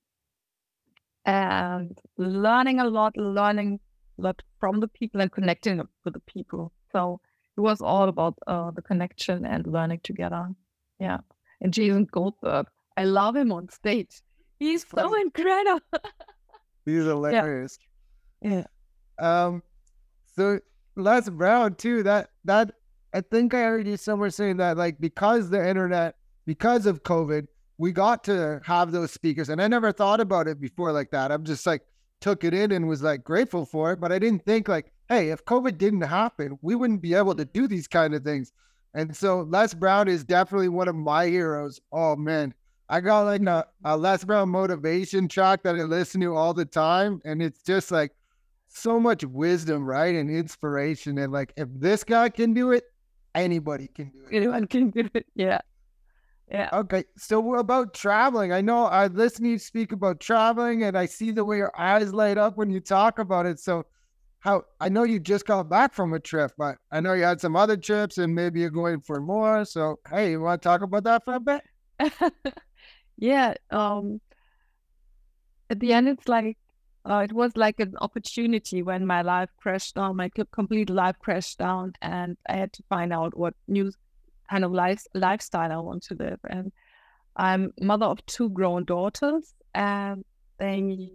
and 1.25 1.99
learning 2.17 2.81
a 2.81 2.85
lot, 2.85 3.17
learning 3.17 3.81
a 4.19 4.23
lot 4.23 4.43
from 4.59 4.81
the 4.81 4.89
people 4.89 5.21
and 5.21 5.31
connecting 5.31 5.79
with 6.05 6.15
the 6.15 6.21
people. 6.21 6.73
So 6.91 7.21
it 7.57 7.61
was 7.61 7.81
all 7.81 8.09
about 8.09 8.39
uh, 8.47 8.71
the 8.71 8.83
connection 8.83 9.45
and 9.45 9.67
learning 9.67 10.01
together. 10.03 10.49
Yeah. 10.99 11.19
And 11.61 11.73
Jason 11.73 12.07
Goldberg, 12.11 12.67
I 12.97 13.05
love 13.05 13.37
him 13.37 13.53
on 13.53 13.69
stage. 13.69 14.21
He's 14.59 14.87
so 14.89 15.15
incredible. 15.21 15.81
He's 16.85 17.05
hilarious. 17.05 17.79
Yeah. 18.41 18.65
yeah. 19.21 19.45
Um. 19.45 19.63
So 20.37 20.61
Les 20.97 21.29
Brown 21.29 21.75
too. 21.75 22.03
That 22.03 22.31
that 22.45 22.73
I 23.15 23.21
think 23.21 23.55
I 23.55 23.63
heard 23.63 23.87
you 23.87 23.97
somewhere 23.97 24.31
saying 24.31 24.57
that 24.59 24.77
like 24.77 25.01
because 25.01 25.51
the 25.51 25.69
internet, 25.69 26.17
because 26.47 26.87
of 26.87 27.03
COVID, 27.03 27.47
we 27.83 27.90
got 27.90 28.23
to 28.23 28.61
have 28.64 28.92
those 28.92 29.11
speakers. 29.11 29.49
And 29.49 29.61
I 29.61 29.66
never 29.66 29.90
thought 29.90 30.21
about 30.21 30.47
it 30.47 30.61
before 30.61 30.92
like 30.92 31.11
that. 31.11 31.33
I'm 31.33 31.42
just 31.42 31.66
like, 31.66 31.83
took 32.21 32.45
it 32.45 32.55
in 32.55 32.71
and 32.71 32.87
was 32.87 33.03
like 33.03 33.25
grateful 33.25 33.66
for 33.66 33.90
it. 33.90 34.01
But 34.01 34.12
I 34.12 34.21
didn't 34.21 34.45
think 34.45 34.68
like, 34.68 34.92
hey, 35.09 35.31
if 35.31 35.45
COVID 35.47 35.79
didn't 35.79 36.03
happen, 36.03 36.57
we 36.62 36.77
wouldn't 36.77 37.03
be 37.03 37.14
able 37.14 37.35
to 37.35 37.45
do 37.45 37.66
these 37.66 37.88
kind 37.88 38.14
of 38.14 38.23
things. 38.23 38.53
And 38.95 39.16
so 39.16 39.40
Les 39.51 39.75
Brown 39.75 40.07
is 40.07 40.23
definitely 40.23 40.68
one 40.68 40.87
of 40.87 40.95
my 40.95 41.27
heroes. 41.27 41.81
Oh 41.90 42.14
man, 42.14 42.55
I 42.88 43.01
got 43.01 43.23
like 43.23 43.42
a, 43.42 43.66
a 43.85 43.97
Les 43.97 44.23
Brown 44.23 44.49
motivation 44.49 45.27
track 45.27 45.64
that 45.64 45.75
I 45.75 45.83
listen 45.83 46.21
to 46.21 46.37
all 46.37 46.55
the 46.55 46.64
time. 46.64 47.21
And 47.25 47.42
it's 47.42 47.64
just 47.64 47.90
like 47.90 48.12
so 48.68 49.01
much 49.01 49.25
wisdom, 49.25 49.85
right? 49.85 50.14
And 50.14 50.31
inspiration. 50.31 51.18
And 51.18 51.33
like, 51.33 51.53
if 51.57 51.66
this 51.75 52.05
guy 52.05 52.29
can 52.29 52.55
do 52.55 52.71
it, 52.71 52.85
anybody 53.35 53.88
can 53.88 54.11
do 54.11 54.21
it. 54.31 54.37
Anyone 54.37 54.68
can 54.68 54.90
do 54.90 55.11
it. 55.14 55.27
Yeah. 55.35 55.62
Yeah. 56.53 56.69
Okay. 56.71 57.05
So 57.17 57.55
about 57.55 57.95
traveling, 57.95 58.53
I 58.53 58.61
know 58.61 58.85
I 58.85 59.07
listen 59.07 59.45
to 59.45 59.51
you 59.53 59.59
speak 59.59 59.93
about 59.93 60.21
traveling 60.21 60.83
and 60.83 60.99
I 60.99 61.07
see 61.07 61.31
the 61.31 61.43
way 61.43 61.57
your 61.57 61.73
eyes 61.81 62.12
light 62.12 62.37
up 62.37 62.59
when 62.59 62.69
you 62.69 62.79
talk 62.79 63.19
about 63.19 63.47
it. 63.47 63.59
So 63.59 63.87
how 64.41 64.65
I 64.79 64.91
know 64.91 65.05
you 65.05 65.19
just 65.19 65.47
got 65.47 65.71
back 65.71 65.95
from 65.95 66.12
a 66.12 66.21
trip, 66.21 66.53
but 66.59 66.77
I 66.91 67.01
know 67.01 67.15
you 67.15 67.23
had 67.23 67.41
some 67.41 67.57
other 67.57 67.79
trips 67.79 68.19
and 68.19 68.35
maybe 68.35 68.61
you're 68.61 68.69
going 68.69 69.01
for 69.01 69.19
more. 69.19 69.65
So 69.65 69.99
hey, 70.11 70.33
you 70.33 70.43
want 70.43 70.61
to 70.61 70.69
talk 70.69 70.83
about 70.83 71.05
that 71.05 71.25
for 71.25 71.35
a 71.35 71.41
bit? 71.41 71.62
yeah. 73.17 73.55
Um 73.71 74.21
at 75.71 75.81
the 75.81 75.95
end 75.95 76.09
it's 76.09 76.29
like 76.29 76.59
uh, 77.09 77.21
it 77.25 77.33
was 77.33 77.57
like 77.57 77.81
an 77.81 77.95
opportunity 78.03 78.83
when 78.83 79.07
my 79.07 79.23
life 79.23 79.49
crashed 79.57 79.95
down, 79.95 80.17
my 80.17 80.31
complete 80.53 80.91
life 80.91 81.17
crashed 81.19 81.59
down, 81.59 81.95
and 82.01 82.37
I 82.49 82.57
had 82.57 82.73
to 82.75 82.83
find 82.88 83.12
out 83.12 83.37
what 83.37 83.55
new 83.67 83.91
kind 84.53 84.65
of 84.65 84.73
life, 84.73 85.05
lifestyle 85.15 85.73
I 85.73 85.77
want 85.79 86.03
to 86.05 86.15
live. 86.15 86.41
And 86.49 86.73
I'm 87.37 87.73
mother 87.81 88.07
of 88.07 88.25
two 88.27 88.51
grown 88.51 88.85
daughters, 88.85 89.55
and 89.75 90.25
they 90.59 91.11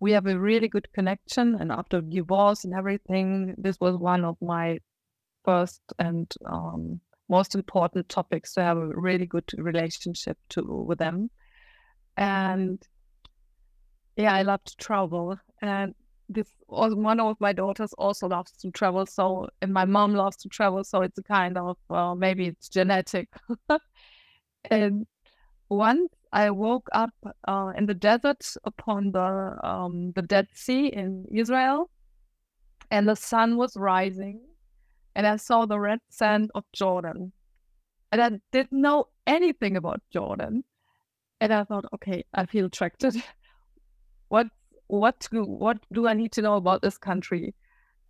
we 0.00 0.12
have 0.12 0.26
a 0.26 0.38
really 0.38 0.68
good 0.68 0.88
connection. 0.92 1.54
And 1.60 1.70
after 1.70 2.00
divorce 2.00 2.64
and 2.64 2.74
everything, 2.74 3.54
this 3.56 3.78
was 3.80 3.96
one 3.96 4.24
of 4.24 4.36
my 4.42 4.78
first 5.44 5.80
and 5.98 6.30
um, 6.44 7.00
most 7.28 7.54
important 7.54 8.08
topics 8.08 8.54
to 8.54 8.62
have 8.62 8.76
a 8.76 8.88
really 8.88 9.26
good 9.26 9.50
relationship 9.56 10.36
to 10.50 10.62
with 10.62 10.98
them. 10.98 11.30
And 12.16 12.82
yeah, 14.16 14.34
I 14.34 14.42
love 14.42 14.64
to 14.64 14.76
travel, 14.76 15.38
and 15.62 15.94
this 16.28 16.48
one 16.66 17.20
of 17.20 17.40
my 17.40 17.52
daughters 17.52 17.92
also 17.94 18.28
loves 18.28 18.52
to 18.58 18.70
travel. 18.70 19.06
So, 19.06 19.48
and 19.62 19.72
my 19.72 19.84
mom 19.84 20.14
loves 20.14 20.36
to 20.38 20.48
travel. 20.48 20.84
So 20.84 21.02
it's 21.02 21.18
a 21.18 21.22
kind 21.22 21.56
of 21.56 21.76
uh, 21.90 22.14
maybe 22.14 22.46
it's 22.46 22.68
genetic. 22.68 23.28
and 24.70 25.06
once 25.68 26.10
I 26.32 26.50
woke 26.50 26.88
up 26.92 27.14
uh, 27.46 27.72
in 27.76 27.86
the 27.86 27.94
desert 27.94 28.44
upon 28.64 29.12
the 29.12 29.56
um, 29.62 30.12
the 30.12 30.22
Dead 30.22 30.48
Sea 30.52 30.88
in 30.88 31.26
Israel, 31.32 31.90
and 32.90 33.08
the 33.08 33.16
sun 33.16 33.56
was 33.56 33.76
rising, 33.76 34.40
and 35.14 35.26
I 35.26 35.36
saw 35.36 35.66
the 35.66 35.78
red 35.78 36.00
sand 36.10 36.50
of 36.54 36.64
Jordan, 36.72 37.32
and 38.12 38.22
I 38.22 38.30
didn't 38.52 38.80
know 38.80 39.08
anything 39.26 39.76
about 39.76 40.02
Jordan, 40.12 40.64
and 41.40 41.52
I 41.52 41.64
thought, 41.64 41.84
okay, 41.94 42.24
I 42.34 42.46
feel 42.46 42.66
attracted. 42.66 43.16
what 44.28 44.48
what 44.88 45.26
do, 45.30 45.44
what 45.44 45.78
do 45.92 46.06
I 46.06 46.14
need 46.14 46.32
to 46.32 46.42
know 46.42 46.56
about 46.56 46.82
this 46.82 46.98
country? 46.98 47.54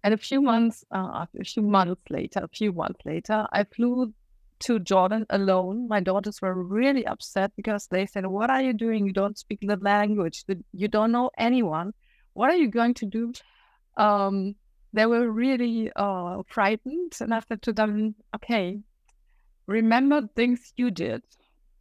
And 0.04 0.14
a 0.14 0.16
few 0.16 0.40
months, 0.40 0.84
uh, 0.94 1.26
a 1.38 1.44
few 1.44 1.62
months 1.62 2.02
later, 2.10 2.40
a 2.40 2.48
few 2.48 2.72
months 2.72 3.00
later, 3.04 3.46
I 3.52 3.64
flew 3.64 4.12
to 4.60 4.78
Jordan 4.78 5.26
alone. 5.30 5.88
My 5.88 6.00
daughters 6.00 6.40
were 6.40 6.54
really 6.54 7.06
upset 7.06 7.52
because 7.56 7.88
they 7.88 8.06
said, 8.06 8.26
"What 8.26 8.50
are 8.50 8.62
you 8.62 8.72
doing? 8.72 9.06
You 9.06 9.12
don't 9.12 9.38
speak 9.38 9.60
the 9.62 9.76
language. 9.76 10.44
You 10.72 10.88
don't 10.88 11.12
know 11.12 11.30
anyone. 11.36 11.92
What 12.34 12.50
are 12.50 12.56
you 12.56 12.68
going 12.68 12.94
to 12.94 13.06
do?" 13.06 13.32
Um, 13.96 14.54
they 14.92 15.06
were 15.06 15.30
really 15.30 15.90
uh, 15.96 16.42
frightened, 16.46 17.12
and 17.20 17.34
I 17.34 17.40
said 17.40 17.62
to 17.62 17.72
them, 17.72 18.14
"Okay, 18.36 18.80
remember 19.66 20.28
things 20.36 20.72
you 20.76 20.90
did." 20.90 21.22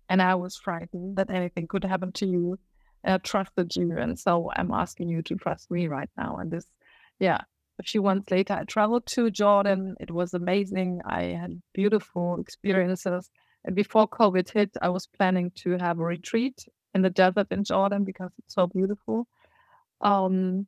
And 0.09 0.21
I 0.21 0.35
was 0.35 0.55
frightened 0.57 1.17
that 1.17 1.31
anything 1.31 1.67
could 1.67 1.83
happen 1.83 2.11
to 2.13 2.25
you 2.25 2.59
uh, 3.05 3.19
trusted 3.23 3.75
you. 3.75 3.97
And 3.97 4.17
so 4.17 4.51
I'm 4.55 4.71
asking 4.71 5.09
you 5.09 5.21
to 5.23 5.35
trust 5.35 5.69
me 5.71 5.87
right 5.87 6.09
now. 6.17 6.37
And 6.37 6.51
this, 6.51 6.65
yeah, 7.19 7.41
a 7.79 7.83
few 7.83 8.01
months 8.01 8.31
later, 8.31 8.53
I 8.53 8.63
traveled 8.63 9.05
to 9.07 9.29
Jordan. 9.29 9.95
It 9.99 10.11
was 10.11 10.33
amazing. 10.33 11.01
I 11.05 11.23
had 11.23 11.61
beautiful 11.73 12.39
experiences. 12.39 13.29
And 13.63 13.75
before 13.75 14.07
COVID 14.07 14.49
hit, 14.49 14.71
I 14.81 14.89
was 14.89 15.07
planning 15.07 15.51
to 15.55 15.77
have 15.77 15.99
a 15.99 16.03
retreat 16.03 16.65
in 16.93 17.01
the 17.01 17.09
desert 17.09 17.47
in 17.51 17.63
Jordan 17.63 18.03
because 18.03 18.31
it's 18.39 18.55
so 18.55 18.67
beautiful. 18.67 19.27
Um, 20.01 20.67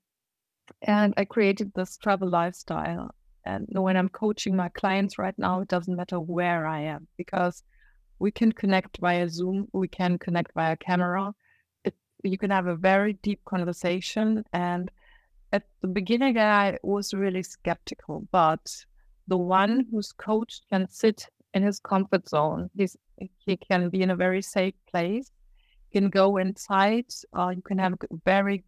and 0.82 1.14
I 1.16 1.26
created 1.26 1.72
this 1.74 1.98
travel 1.98 2.30
lifestyle. 2.30 3.12
And 3.46 3.68
when 3.72 3.96
I'm 3.96 4.10
coaching 4.10 4.56
my 4.56 4.68
clients 4.70 5.18
right 5.18 5.38
now, 5.38 5.62
it 5.62 5.70
doesn't 5.70 5.96
matter 5.96 6.20
where 6.20 6.68
I 6.68 6.82
am 6.82 7.08
because 7.18 7.64
we 8.20 8.32
can 8.32 8.52
connect 8.52 8.98
via 9.00 9.30
Zoom, 9.30 9.68
we 9.72 9.88
can 9.88 10.18
connect 10.18 10.54
via 10.54 10.76
camera, 10.76 11.34
you 12.24 12.38
can 12.38 12.52
have 12.52 12.68
a 12.68 12.76
very 12.76 13.14
deep 13.14 13.44
conversation. 13.46 14.44
And 14.54 14.92
at 15.52 15.64
the 15.82 15.88
beginning, 15.88 16.38
I 16.38 16.78
was 16.84 17.14
really 17.14 17.44
skeptical, 17.44 18.28
but 18.32 18.86
the 19.28 19.38
one 19.38 19.86
who's 19.92 20.12
coached 20.12 20.66
can 20.70 20.88
sit 20.90 21.28
in 21.54 21.64
his 21.64 21.80
comfort 21.80 22.28
zone. 22.28 22.70
He's, 22.76 22.98
he 23.46 23.58
can 23.58 23.90
be 23.90 24.02
in 24.02 24.12
a 24.12 24.16
very 24.16 24.42
safe 24.42 24.76
place. 24.92 25.32
can 25.92 26.10
go 26.10 26.38
inside. 26.38 27.06
Uh, 27.38 27.54
you 27.56 27.62
can 27.62 27.78
have 27.78 27.94
a 27.94 27.98
very 28.26 28.64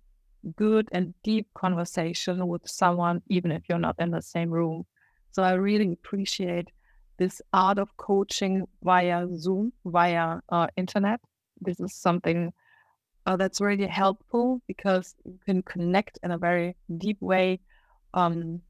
good 0.56 0.88
and 0.92 1.14
deep 1.24 1.48
conversation 1.54 2.48
with 2.48 2.68
someone, 2.68 3.22
even 3.28 3.52
if 3.52 3.64
you're 3.68 3.78
not 3.78 3.96
in 4.00 4.12
the 4.12 4.22
same 4.22 4.50
room. 4.50 4.86
So 5.32 5.44
I 5.44 5.54
really 5.54 5.92
appreciate 5.94 6.70
this 7.18 7.42
art 7.54 7.78
of 7.78 7.96
coaching 7.98 8.66
via 8.82 9.28
Zoom, 9.36 9.74
via 9.86 10.40
uh, 10.50 10.68
internet. 10.78 11.20
This 11.62 11.80
is 11.80 11.94
something 11.94 12.54
uh, 13.26 13.36
that's 13.36 13.62
really 13.62 13.88
helpful 13.88 14.62
because 14.68 15.16
you 15.26 15.40
can 15.46 15.62
connect 15.64 16.20
in 16.24 16.32
a 16.32 16.38
very 16.38 16.76
deep 16.98 17.22
way. 17.22 17.60
Um, 18.14 18.62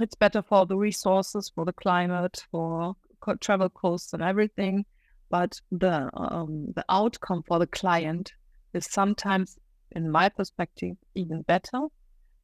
it's 0.00 0.14
better 0.14 0.42
for 0.42 0.66
the 0.66 0.76
resources, 0.76 1.50
for 1.54 1.64
the 1.64 1.72
climate, 1.72 2.44
for 2.50 2.94
co- 3.20 3.36
travel 3.36 3.68
costs 3.68 4.12
and 4.12 4.22
everything. 4.22 4.84
But 5.30 5.60
the 5.70 6.10
um, 6.14 6.72
the 6.74 6.84
outcome 6.88 7.42
for 7.46 7.58
the 7.58 7.66
client 7.66 8.32
is 8.74 8.86
sometimes, 8.86 9.58
in 9.92 10.10
my 10.10 10.28
perspective, 10.28 10.96
even 11.14 11.42
better 11.42 11.82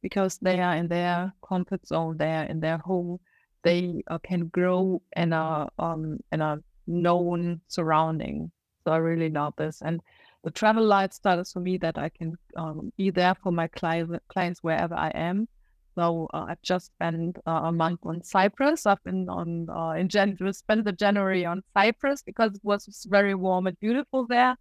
because 0.01 0.37
they 0.37 0.59
are 0.61 0.75
in 0.75 0.87
their 0.87 1.33
comfort 1.47 1.85
zone, 1.87 2.17
they 2.17 2.31
are 2.31 2.43
in 2.43 2.59
their 2.59 2.77
home, 2.77 3.19
they 3.63 4.03
uh, 4.07 4.19
can 4.19 4.47
grow 4.47 5.01
in 5.15 5.33
a 5.33 5.67
um, 5.79 6.19
in 6.31 6.41
a 6.41 6.59
known 6.85 7.59
surrounding. 7.67 8.51
So 8.83 8.91
I 8.93 8.97
really 8.97 9.29
love 9.29 9.53
this, 9.57 9.81
and 9.81 9.99
the 10.43 10.51
travel 10.51 10.85
lifestyle 10.85 11.39
is 11.39 11.51
for 11.51 11.59
me 11.59 11.77
that 11.77 11.97
I 11.97 12.09
can 12.09 12.35
um, 12.55 12.91
be 12.97 13.09
there 13.09 13.35
for 13.35 13.51
my 13.51 13.67
client, 13.67 14.21
clients 14.29 14.63
wherever 14.63 14.95
I 14.95 15.09
am. 15.09 15.47
So 15.95 16.29
uh, 16.33 16.45
I've 16.49 16.61
just 16.61 16.87
spent 16.87 17.37
uh, 17.47 17.61
a 17.65 17.71
month 17.71 18.01
on 18.03 18.23
Cyprus. 18.23 18.85
I've 18.85 19.03
been 19.03 19.27
on 19.29 19.67
uh, 19.69 19.93
in 19.97 20.09
January, 20.09 20.53
spent 20.53 20.85
the 20.85 20.91
January 20.91 21.43
on 21.45 21.63
Cyprus 21.73 22.21
because 22.21 22.53
it 22.53 22.61
was 22.63 23.05
very 23.09 23.33
warm 23.33 23.67
and 23.67 23.79
beautiful 23.79 24.27
there. 24.27 24.55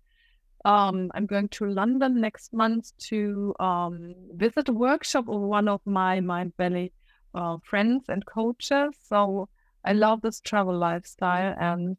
Um, 0.65 1.11
I'm 1.15 1.27
going 1.27 1.49
to 1.51 1.67
London 1.67 2.21
next 2.21 2.53
month 2.53 2.91
to 3.11 3.55
um, 3.61 4.15
visit 4.33 4.69
a 4.69 4.73
workshop 4.73 5.29
of 5.29 5.41
one 5.41 5.69
of 5.69 5.81
my 5.85 6.21
Mindvalley 6.21 6.91
uh, 7.35 7.59
friends 7.63 8.07
and 8.09 8.25
coaches. 8.27 8.97
So 9.07 9.49
I 9.85 9.93
love 9.93 10.23
this 10.23 10.41
travel 10.41 10.77
lifestyle, 10.77 11.55
and 11.61 11.97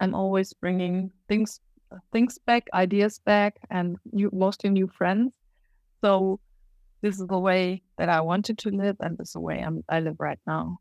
I'm 0.00 0.14
always 0.14 0.52
bringing 0.54 1.12
things 1.28 1.60
things 2.12 2.38
back, 2.38 2.68
ideas 2.74 3.18
back, 3.18 3.56
and 3.70 3.96
new, 4.12 4.30
mostly 4.32 4.70
new 4.70 4.88
friends. 4.88 5.32
So 6.00 6.40
this 7.00 7.18
is 7.20 7.26
the 7.26 7.38
way 7.38 7.82
that 7.98 8.08
I 8.08 8.20
wanted 8.20 8.58
to 8.58 8.70
live, 8.70 8.96
and 9.00 9.18
this 9.18 9.28
is 9.28 9.32
the 9.32 9.40
way 9.40 9.60
I'm, 9.60 9.82
I 9.88 10.00
live 10.00 10.16
right 10.18 10.38
now. 10.46 10.78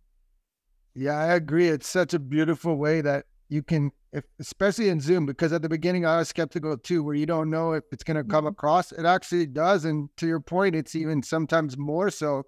Yeah, 0.94 1.18
I 1.18 1.36
agree. 1.36 1.68
It's 1.68 1.88
such 1.88 2.14
a 2.14 2.20
beautiful 2.20 2.76
way 2.76 3.02
that 3.02 3.26
you 3.50 3.64
can, 3.64 3.92
if, 4.14 4.24
especially 4.40 4.90
in 4.90 5.00
Zoom, 5.00 5.26
because 5.26 5.54
at 5.54 5.62
the 5.62 5.70
beginning 5.70 6.06
I 6.06 6.18
was 6.18 6.30
skeptical 6.30 6.78
too, 6.78 7.04
where 7.04 7.16
you 7.16 7.26
don't 7.26 7.50
know 7.50 7.74
if 7.74 7.84
it's 7.92 8.04
going 8.04 8.18
to 8.18 8.24
come 8.24 8.46
mm-hmm. 8.46 8.54
across. 8.54 8.92
It 8.92 9.06
actually 9.06 9.48
does, 9.48 9.86
and 9.86 10.10
to 10.18 10.28
your 10.28 10.40
point, 10.40 10.76
it's 10.76 10.96
even 10.96 11.24
sometimes 11.24 11.78
more 11.78 12.10
so 12.10 12.44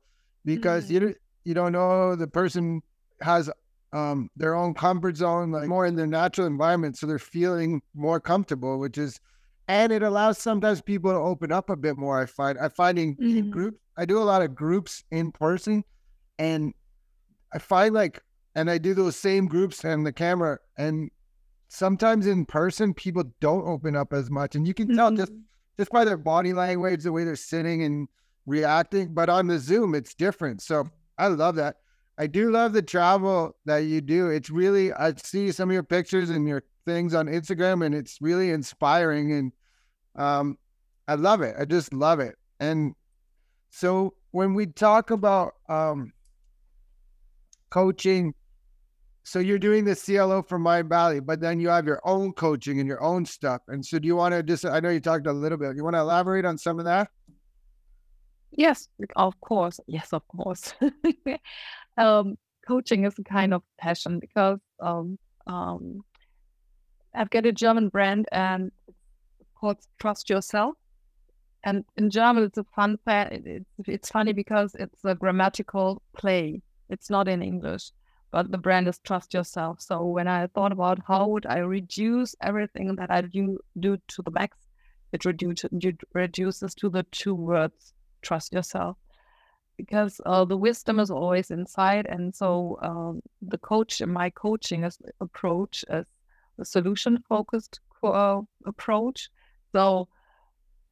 because 0.46 0.86
mm-hmm. 0.86 1.08
you 1.08 1.16
you 1.46 1.54
don't 1.54 1.72
know 1.72 2.16
the 2.16 2.28
person 2.28 2.82
has 3.22 3.50
um, 3.94 4.30
their 4.36 4.56
own 4.56 4.74
comfort 4.74 5.16
zone, 5.16 5.52
like 5.52 5.68
more 5.68 5.86
in 5.86 5.96
their 5.96 6.08
natural 6.08 6.48
environment. 6.48 6.98
So 6.98 7.06
they're 7.06 7.20
feeling 7.20 7.82
more 7.94 8.20
comfortable, 8.20 8.80
which 8.80 8.98
is, 8.98 9.20
and 9.68 9.94
it 9.94 10.04
allows 10.04 10.40
sometimes 10.40 10.82
people 10.82 11.12
to 11.12 11.18
open 11.18 11.52
up 11.52 11.70
a 11.70 11.76
bit 11.76 11.98
more. 11.98 12.20
I 12.20 12.26
find, 12.26 12.58
I 12.58 12.70
find 12.70 12.98
in 12.98 13.16
mm-hmm. 13.16 13.52
groups, 13.52 13.78
I 13.96 14.06
do 14.06 14.18
a 14.18 14.26
lot 14.26 14.42
of 14.42 14.56
groups 14.56 15.04
in 15.12 15.32
person 15.32 15.84
and 16.40 16.74
I 17.54 17.60
find 17.60 17.94
like, 17.94 18.22
and 18.56 18.70
I 18.70 18.80
do 18.80 18.94
those 18.94 19.16
same 19.16 19.48
groups 19.48 19.84
and 19.84 20.06
the 20.06 20.12
camera 20.12 20.58
and 20.78 21.10
sometimes 21.70 22.26
in 22.28 22.46
person, 22.46 22.94
people 22.94 23.24
don't 23.40 23.68
open 23.68 23.96
up 23.96 24.12
as 24.12 24.30
much 24.30 24.56
and 24.56 24.68
you 24.68 24.74
can 24.74 24.96
tell 24.96 25.10
mm-hmm. 25.10 25.18
just, 25.18 25.32
just 25.78 25.92
by 25.92 26.04
their 26.04 26.18
body 26.18 26.54
language, 26.54 27.04
the 27.04 27.12
way 27.12 27.24
they're 27.24 27.36
sitting 27.36 27.84
and 27.84 28.08
reacting, 28.48 29.14
but 29.14 29.30
on 29.30 29.48
the 29.48 29.60
Zoom, 29.60 29.94
it's 29.94 30.16
different. 30.16 30.62
So 30.62 30.86
I 31.18 31.28
love 31.28 31.56
that. 31.56 31.78
I 32.18 32.28
do 32.28 32.52
love 32.52 32.74
the 32.74 32.82
travel 32.82 33.56
that 33.66 33.80
you 33.80 34.02
do. 34.02 34.30
It's 34.30 34.50
really 34.50 34.94
I 34.94 35.14
see 35.16 35.52
some 35.52 35.70
of 35.70 35.74
your 35.74 35.84
pictures 35.84 36.30
and 36.30 36.48
your 36.48 36.64
things 36.86 37.14
on 37.14 37.28
Instagram, 37.28 37.86
and 37.86 37.96
it's 37.96 38.20
really 38.22 38.52
inspiring. 38.52 39.34
And 39.34 39.52
um, 40.16 40.58
I 41.08 41.16
love 41.16 41.42
it. 41.42 41.56
I 41.60 41.66
just 41.66 41.94
love 41.94 42.20
it. 42.20 42.36
And 42.60 42.94
so 43.70 44.14
when 44.32 44.54
we 44.54 44.68
talk 44.68 45.12
about 45.12 45.54
um, 45.68 46.14
coaching, 47.70 48.34
so 49.24 49.40
you're 49.40 49.60
doing 49.60 49.86
the 49.86 49.96
CLO 49.96 50.44
for 50.44 50.60
Mindvalley, 50.60 51.26
but 51.26 51.40
then 51.40 51.60
you 51.60 51.70
have 51.70 51.88
your 51.88 52.02
own 52.04 52.34
coaching 52.34 52.80
and 52.80 52.88
your 52.88 53.02
own 53.02 53.26
stuff. 53.26 53.62
And 53.70 53.84
so 53.84 53.98
do 53.98 54.08
you 54.08 54.16
want 54.16 54.34
to 54.34 54.44
just, 54.44 54.66
I 54.66 54.80
know 54.80 54.90
you 54.90 55.00
talked 55.00 55.28
a 55.28 55.34
little 55.34 55.58
bit, 55.58 55.76
you 55.76 55.84
want 55.84 55.96
to 55.96 56.02
elaborate 56.02 56.46
on 56.46 56.58
some 56.58 56.78
of 56.78 56.86
that? 56.86 57.10
Yes, 58.52 58.88
of 59.16 59.40
course. 59.42 59.80
Yes, 59.88 60.14
of 60.14 60.28
course. 60.28 60.74
um, 61.98 62.38
coaching 62.68 63.06
is 63.06 63.14
a 63.20 63.24
kind 63.24 63.54
of 63.54 63.62
passion 63.78 64.20
because 64.20 64.60
um, 64.80 65.18
um, 65.48 66.02
I've 67.14 67.30
got 67.30 67.46
a 67.46 67.52
German 67.52 67.90
brand 67.90 68.28
and 68.32 68.72
it's 68.88 69.52
called 69.60 69.78
Trust 70.00 70.30
Yourself. 70.30 70.76
And 71.64 71.86
in 71.96 72.10
German, 72.10 72.44
it's 72.44 72.58
a 72.58 72.66
fun 72.76 72.98
fact. 73.06 73.34
It's, 73.46 73.66
it's 73.88 74.10
funny 74.10 74.34
because 74.34 74.76
it's 74.78 75.00
a 75.06 75.16
grammatical 75.16 76.02
play. 76.18 76.62
It's 76.90 77.10
not 77.10 77.28
in 77.28 77.42
English, 77.42 77.92
but 78.32 78.52
the 78.52 78.58
brand 78.58 78.88
is 78.88 79.00
Trust 79.00 79.34
Yourself. 79.34 79.80
So 79.80 80.04
when 80.04 80.28
I 80.28 80.48
thought 80.48 80.74
about 80.74 81.00
how 81.08 81.28
would 81.28 81.46
I 81.46 81.60
reduce 81.60 82.36
everything 82.42 82.96
that 82.98 83.12
I 83.12 83.22
do 83.22 83.60
do 83.80 83.98
to 84.10 84.22
the 84.24 84.32
max, 84.32 84.58
it 85.14 85.24
reduce, 85.24 85.64
reduces 86.14 86.76
to 86.76 86.90
the 86.90 87.04
two 87.12 87.36
words 87.36 87.94
Trust 88.22 88.52
Yourself. 88.52 88.98
Because 89.78 90.22
uh, 90.26 90.46
the 90.46 90.58
wisdom 90.58 91.00
is 91.00 91.10
always 91.10 91.52
inside, 91.52 92.06
and 92.06 92.34
so 92.34 92.78
um, 92.82 93.22
the 93.42 93.58
coach, 93.58 94.02
my 94.02 94.30
coaching 94.30 94.84
is, 94.84 94.98
approach 95.20 95.84
is 95.90 96.06
a 96.60 96.66
solution 96.66 97.24
focused 97.28 97.80
uh, 98.04 98.42
approach. 98.66 99.30
So 99.72 100.08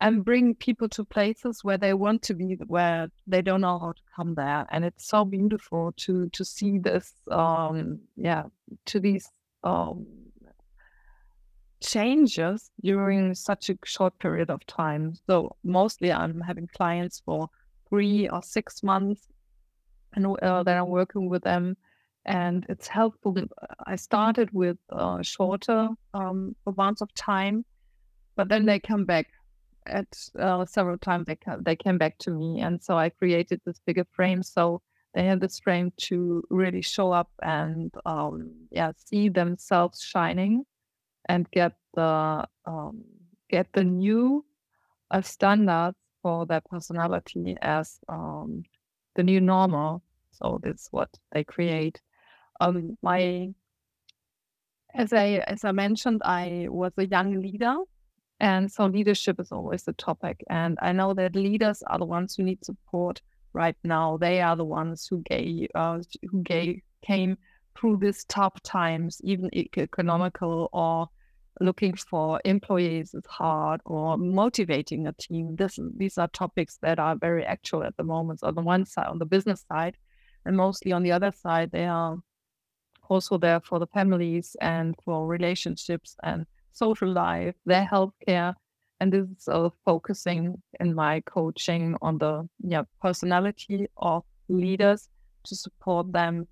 and 0.01 0.25
bring 0.25 0.55
people 0.55 0.89
to 0.89 1.05
places 1.05 1.63
where 1.63 1.77
they 1.77 1.93
want 1.93 2.23
to 2.23 2.33
be, 2.33 2.57
where 2.65 3.07
they 3.27 3.41
don't 3.41 3.61
know 3.61 3.77
how 3.77 3.91
to 3.91 4.01
come 4.15 4.33
there. 4.33 4.65
And 4.71 4.83
it's 4.83 5.07
so 5.07 5.23
beautiful 5.23 5.93
to 5.97 6.27
to 6.29 6.43
see 6.43 6.79
this, 6.79 7.13
um, 7.29 7.99
yeah, 8.17 8.45
to 8.87 8.99
these 8.99 9.29
um, 9.63 10.07
changes 11.81 12.71
during 12.81 13.35
such 13.35 13.69
a 13.69 13.77
short 13.85 14.17
period 14.17 14.49
of 14.49 14.65
time. 14.65 15.13
So 15.27 15.55
mostly, 15.63 16.11
I'm 16.11 16.41
having 16.41 16.67
clients 16.75 17.21
for 17.23 17.49
three 17.91 18.29
or 18.29 18.41
six 18.41 18.81
months, 18.81 19.27
and 20.15 20.25
uh, 20.41 20.63
then 20.63 20.77
I'm 20.77 20.89
working 20.89 21.29
with 21.29 21.43
them. 21.43 21.77
And 22.25 22.65
it's 22.69 22.87
helpful. 22.87 23.35
I 23.85 23.95
started 23.95 24.49
with 24.53 24.77
uh, 24.91 25.21
shorter 25.21 25.89
um, 26.13 26.55
amounts 26.65 27.01
of 27.01 27.13
time, 27.15 27.65
but 28.35 28.47
then 28.47 28.65
they 28.65 28.79
come 28.79 29.05
back 29.05 29.27
at 29.87 30.07
uh, 30.39 30.65
several 30.65 30.97
times 30.97 31.25
they 31.27 31.37
they 31.59 31.75
came 31.75 31.97
back 31.97 32.17
to 32.19 32.31
me, 32.31 32.61
and 32.61 32.81
so 32.81 32.97
I 32.97 33.09
created 33.09 33.61
this 33.65 33.79
bigger 33.85 34.05
frame 34.11 34.43
so 34.43 34.81
they 35.13 35.25
have 35.25 35.39
this 35.41 35.59
frame 35.59 35.91
to 35.97 36.43
really 36.49 36.81
show 36.81 37.11
up 37.11 37.29
and 37.41 37.91
um, 38.05 38.51
yeah 38.71 38.91
see 38.95 39.29
themselves 39.29 40.01
shining 40.01 40.63
and 41.27 41.49
get 41.51 41.73
the 41.95 42.45
um, 42.65 43.03
get 43.49 43.67
the 43.73 43.83
new 43.83 44.45
uh, 45.11 45.21
standards 45.21 45.97
for 46.21 46.45
their 46.45 46.61
personality 46.61 47.57
as 47.61 47.99
um, 48.09 48.63
the 49.15 49.23
new 49.23 49.41
normal. 49.41 50.01
So 50.31 50.59
that's 50.63 50.87
what 50.91 51.09
they 51.31 51.43
create. 51.43 52.01
Um, 52.59 52.97
my 53.01 53.49
as 54.93 55.13
I 55.13 55.43
as 55.47 55.63
I 55.63 55.71
mentioned, 55.71 56.21
I 56.23 56.67
was 56.69 56.93
a 56.97 57.05
young 57.05 57.41
leader 57.41 57.77
and 58.41 58.71
so 58.71 58.87
leadership 58.87 59.39
is 59.39 59.51
always 59.51 59.83
the 59.83 59.93
topic. 59.93 60.43
And 60.49 60.77
I 60.81 60.93
know 60.93 61.13
that 61.13 61.35
leaders 61.35 61.83
are 61.85 61.99
the 61.99 62.05
ones 62.05 62.35
who 62.35 62.43
need 62.43 62.65
support 62.65 63.21
right 63.53 63.75
now. 63.83 64.17
They 64.17 64.41
are 64.41 64.55
the 64.55 64.65
ones 64.65 65.05
who 65.07 65.21
gave, 65.21 65.69
uh, 65.75 65.99
who 66.27 66.41
gave, 66.41 66.81
came 67.03 67.37
through 67.77 67.97
these 67.97 68.25
tough 68.25 68.59
times, 68.63 69.21
even 69.23 69.51
economical 69.53 70.69
or 70.73 71.07
looking 71.59 71.95
for 71.95 72.39
employees 72.45 73.13
is 73.13 73.25
hard 73.27 73.81
or 73.85 74.17
motivating 74.17 75.07
a 75.07 75.13
team. 75.13 75.55
This, 75.55 75.77
these 75.97 76.17
are 76.17 76.27
topics 76.29 76.77
that 76.81 76.99
are 76.99 77.15
very 77.15 77.45
actual 77.45 77.83
at 77.83 77.95
the 77.97 78.03
moment. 78.03 78.39
So 78.39 78.47
on 78.47 78.55
the 78.55 78.61
one 78.61 78.85
side, 78.85 79.07
on 79.07 79.19
the 79.19 79.25
business 79.25 79.65
side, 79.71 79.97
and 80.45 80.57
mostly 80.57 80.91
on 80.91 81.03
the 81.03 81.11
other 81.11 81.31
side, 81.31 81.71
they 81.71 81.85
are 81.85 82.17
also 83.09 83.37
there 83.37 83.59
for 83.59 83.79
the 83.79 83.87
families 83.87 84.55
and 84.61 84.95
for 85.03 85.27
relationships 85.27 86.15
and 86.23 86.45
social 86.71 87.11
life, 87.11 87.55
their 87.65 87.85
healthcare. 87.85 88.53
And 88.99 89.11
this 89.11 89.27
is 89.27 89.47
uh, 89.47 89.69
focusing 89.83 90.61
in 90.79 90.95
my 90.95 91.21
coaching 91.21 91.95
on 92.01 92.17
the 92.17 92.47
yeah, 92.63 92.83
personality 93.01 93.87
of 93.97 94.23
leaders 94.47 95.09
to 95.43 95.55
support 95.55 96.11
them 96.11 96.47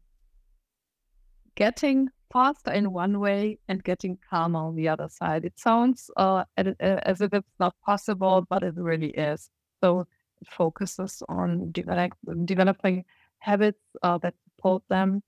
getting 1.55 2.09
faster 2.31 2.71
in 2.71 2.91
one 2.91 3.19
way 3.19 3.59
and 3.67 3.83
getting 3.83 4.17
calmer 4.29 4.59
on 4.59 4.75
the 4.75 4.87
other 4.87 5.09
side. 5.09 5.45
It 5.45 5.59
sounds 5.59 6.09
uh, 6.17 6.43
as 6.57 7.21
if 7.21 7.33
it's 7.33 7.55
not 7.59 7.75
possible, 7.85 8.45
but 8.49 8.63
it 8.63 8.75
really 8.75 9.11
is. 9.11 9.49
So 9.81 10.01
it 10.41 10.47
focuses 10.47 11.23
on 11.29 11.71
develop, 11.71 12.13
developing 12.45 13.05
habits 13.39 13.79
uh, 14.03 14.17
that 14.19 14.35
support 14.45 14.83
them 14.89 15.23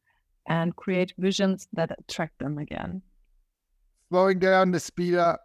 and 0.47 0.75
create 0.75 1.13
visions 1.17 1.67
that 1.73 1.91
attract 1.99 2.39
them 2.39 2.57
again 2.57 3.01
slowing 4.11 4.39
down 4.39 4.71
to 4.73 4.79
speed 4.79 5.15
up. 5.15 5.41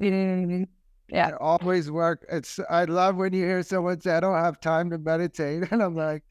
Yeah. 1.10 1.28
It 1.28 1.34
always 1.38 1.90
work. 1.90 2.24
It's 2.30 2.58
I 2.70 2.86
love 2.86 3.16
when 3.16 3.34
you 3.34 3.44
hear 3.44 3.62
someone 3.62 4.00
say, 4.00 4.16
I 4.16 4.20
don't 4.20 4.42
have 4.42 4.58
time 4.58 4.88
to 4.88 4.96
meditate. 4.96 5.68
And 5.70 5.82
I'm 5.82 5.94
like, 5.94 6.22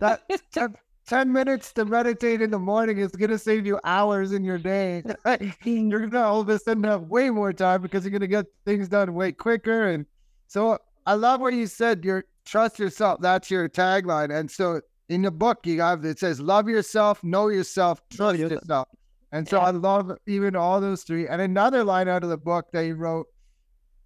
that 0.00 0.22
10, 1.06 1.18
10 1.26 1.32
minutes 1.32 1.72
to 1.72 1.84
meditate 1.84 2.42
in 2.42 2.50
the 2.50 2.58
morning 2.58 2.98
is 2.98 3.12
gonna 3.12 3.38
save 3.38 3.66
you 3.66 3.78
hours 3.84 4.32
in 4.32 4.44
your 4.44 4.58
day. 4.58 5.02
you're 5.64 6.06
gonna 6.06 6.26
all 6.26 6.40
of 6.40 6.48
a 6.48 6.58
sudden 6.58 6.84
have 6.84 7.02
way 7.02 7.30
more 7.30 7.52
time 7.52 7.82
because 7.82 8.04
you're 8.04 8.12
gonna 8.12 8.26
get 8.26 8.46
things 8.64 8.88
done 8.88 9.14
way 9.14 9.32
quicker. 9.32 9.88
And 9.88 10.06
so 10.46 10.78
I 11.06 11.14
love 11.14 11.40
what 11.40 11.54
you 11.54 11.66
said, 11.66 12.04
your 12.04 12.24
trust 12.44 12.78
yourself. 12.78 13.20
That's 13.20 13.50
your 13.50 13.68
tagline. 13.68 14.36
And 14.36 14.50
so 14.50 14.80
in 15.08 15.22
the 15.22 15.30
book 15.30 15.66
you 15.66 15.80
have 15.80 16.04
it 16.04 16.18
says 16.18 16.40
love 16.40 16.68
yourself, 16.68 17.22
know 17.22 17.48
yourself, 17.48 18.00
trust 18.10 18.38
yourself. 18.38 18.88
And 19.32 19.48
so 19.48 19.58
yeah. 19.58 19.66
I 19.66 19.70
love 19.70 20.12
even 20.26 20.56
all 20.56 20.80
those 20.80 21.02
three. 21.02 21.28
And 21.28 21.40
another 21.42 21.84
line 21.84 22.08
out 22.08 22.24
of 22.24 22.30
the 22.30 22.36
book 22.36 22.66
that 22.72 22.84
he 22.84 22.92
wrote, 22.92 23.26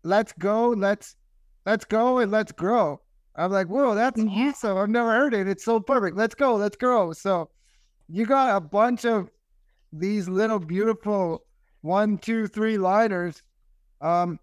let's 0.02 0.32
go, 0.32 0.70
let's 0.70 1.16
let's 1.66 1.84
go 1.84 2.18
and 2.18 2.30
let's 2.30 2.52
grow. 2.52 3.00
I'm 3.40 3.50
like, 3.50 3.68
whoa, 3.68 3.94
that's 3.94 4.20
awesome. 4.20 4.76
I've 4.76 4.88
never 4.88 5.10
heard 5.10 5.34
it. 5.34 5.48
It's 5.48 5.64
so 5.64 5.80
perfect. 5.80 6.16
Let's 6.16 6.34
go, 6.34 6.56
let's 6.56 6.76
grow. 6.76 7.12
So 7.12 7.50
you 8.08 8.26
got 8.26 8.56
a 8.56 8.60
bunch 8.60 9.04
of 9.04 9.30
these 9.92 10.28
little 10.28 10.58
beautiful 10.58 11.44
one, 11.80 12.18
two, 12.18 12.46
three 12.46 12.78
liners. 12.78 13.42
Um, 14.00 14.38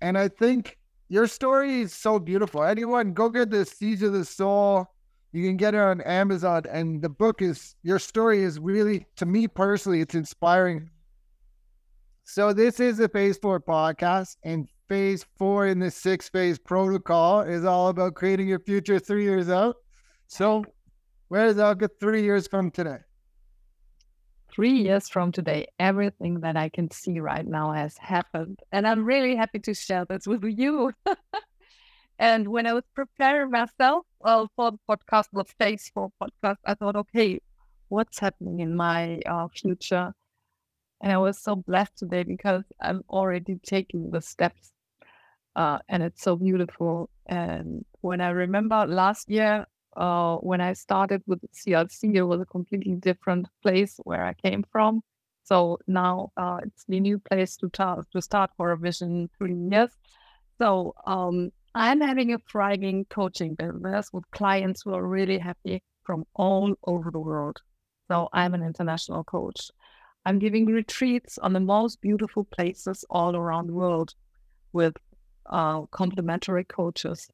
and 0.00 0.18
I 0.18 0.28
think 0.28 0.78
your 1.08 1.26
story 1.26 1.80
is 1.80 1.94
so 1.94 2.18
beautiful. 2.18 2.62
Anyone 2.62 3.12
go 3.12 3.28
get 3.28 3.50
the 3.50 3.64
Seeds 3.64 4.02
of 4.02 4.12
the 4.12 4.24
Soul 4.24 4.88
you 5.34 5.42
can 5.42 5.56
get 5.56 5.74
it 5.74 5.80
on 5.80 6.00
Amazon, 6.02 6.62
and 6.70 7.02
the 7.02 7.08
book 7.08 7.42
is 7.42 7.74
your 7.82 7.98
story 7.98 8.44
is 8.44 8.60
really, 8.60 9.04
to 9.16 9.26
me 9.26 9.48
personally, 9.48 10.00
it's 10.00 10.14
inspiring. 10.14 10.88
So 12.22 12.52
this 12.52 12.78
is 12.78 13.00
a 13.00 13.08
Phase 13.08 13.36
Four 13.38 13.58
podcast, 13.58 14.36
and 14.44 14.68
Phase 14.88 15.24
Four 15.38 15.66
in 15.66 15.78
the 15.78 15.90
six 15.90 16.28
phase 16.28 16.58
protocol 16.58 17.40
is 17.40 17.64
all 17.64 17.88
about 17.88 18.14
creating 18.14 18.48
your 18.48 18.60
future 18.60 18.98
three 18.98 19.24
years 19.24 19.48
out. 19.48 19.76
So, 20.26 20.64
where 21.28 21.46
is 21.46 21.58
Elke 21.58 21.88
three 22.00 22.22
years 22.22 22.46
from 22.46 22.70
today? 22.70 22.98
Three 24.52 24.82
years 24.82 25.08
from 25.08 25.32
today, 25.32 25.66
everything 25.80 26.40
that 26.40 26.56
I 26.56 26.68
can 26.68 26.90
see 26.90 27.18
right 27.18 27.46
now 27.46 27.72
has 27.72 27.98
happened, 27.98 28.60
and 28.70 28.86
I'm 28.86 29.04
really 29.04 29.34
happy 29.34 29.58
to 29.60 29.74
share 29.74 30.04
this 30.04 30.26
with 30.26 30.44
you. 30.44 30.92
And 32.18 32.48
when 32.48 32.66
I 32.66 32.72
was 32.74 32.84
preparing 32.94 33.50
myself 33.50 34.06
for 34.22 34.48
the 34.56 34.78
podcast, 34.88 35.26
the 35.32 35.44
Phase 35.58 35.90
Four 35.92 36.10
podcast, 36.22 36.58
I 36.64 36.74
thought, 36.74 36.96
okay, 36.96 37.40
what's 37.88 38.20
happening 38.20 38.60
in 38.60 38.76
my 38.76 39.20
uh, 39.26 39.48
future? 39.48 40.12
And 41.02 41.12
I 41.12 41.18
was 41.18 41.42
so 41.42 41.56
blessed 41.56 41.98
today 41.98 42.22
because 42.22 42.62
I'm 42.80 43.02
already 43.10 43.58
taking 43.66 44.10
the 44.10 44.20
steps. 44.20 44.73
Uh, 45.56 45.78
and 45.88 46.02
it's 46.02 46.22
so 46.22 46.36
beautiful. 46.36 47.10
And 47.26 47.84
when 48.00 48.20
I 48.20 48.30
remember 48.30 48.86
last 48.86 49.30
year, 49.30 49.66
uh, 49.96 50.36
when 50.36 50.60
I 50.60 50.72
started 50.72 51.22
with 51.26 51.40
CLC, 51.52 52.14
it 52.14 52.22
was 52.22 52.40
a 52.40 52.46
completely 52.46 52.94
different 52.94 53.46
place 53.62 53.98
where 54.04 54.24
I 54.24 54.34
came 54.34 54.64
from. 54.72 55.02
So 55.44 55.78
now 55.86 56.32
uh, 56.36 56.58
it's 56.64 56.84
the 56.88 57.00
new 57.00 57.18
place 57.18 57.56
to, 57.58 57.68
ta- 57.68 58.02
to 58.12 58.22
start 58.22 58.50
for 58.56 58.72
a 58.72 58.78
vision 58.78 59.28
three 59.38 59.54
years. 59.54 59.90
So 60.58 60.94
um, 61.06 61.50
I'm 61.74 62.00
having 62.00 62.32
a 62.32 62.38
thriving 62.50 63.04
coaching 63.10 63.54
business 63.54 64.12
with 64.12 64.30
clients 64.30 64.82
who 64.82 64.94
are 64.94 65.06
really 65.06 65.38
happy 65.38 65.82
from 66.04 66.24
all 66.34 66.74
over 66.86 67.10
the 67.10 67.18
world. 67.18 67.60
So 68.08 68.28
I'm 68.32 68.54
an 68.54 68.62
international 68.62 69.24
coach. 69.24 69.70
I'm 70.24 70.38
giving 70.38 70.66
retreats 70.66 71.38
on 71.38 71.52
the 71.52 71.60
most 71.60 72.00
beautiful 72.00 72.44
places 72.44 73.04
all 73.10 73.36
around 73.36 73.68
the 73.68 73.74
world 73.74 74.14
with 74.72 74.96
uh, 75.46 75.82
complementary 75.86 76.64
coaches. 76.64 77.28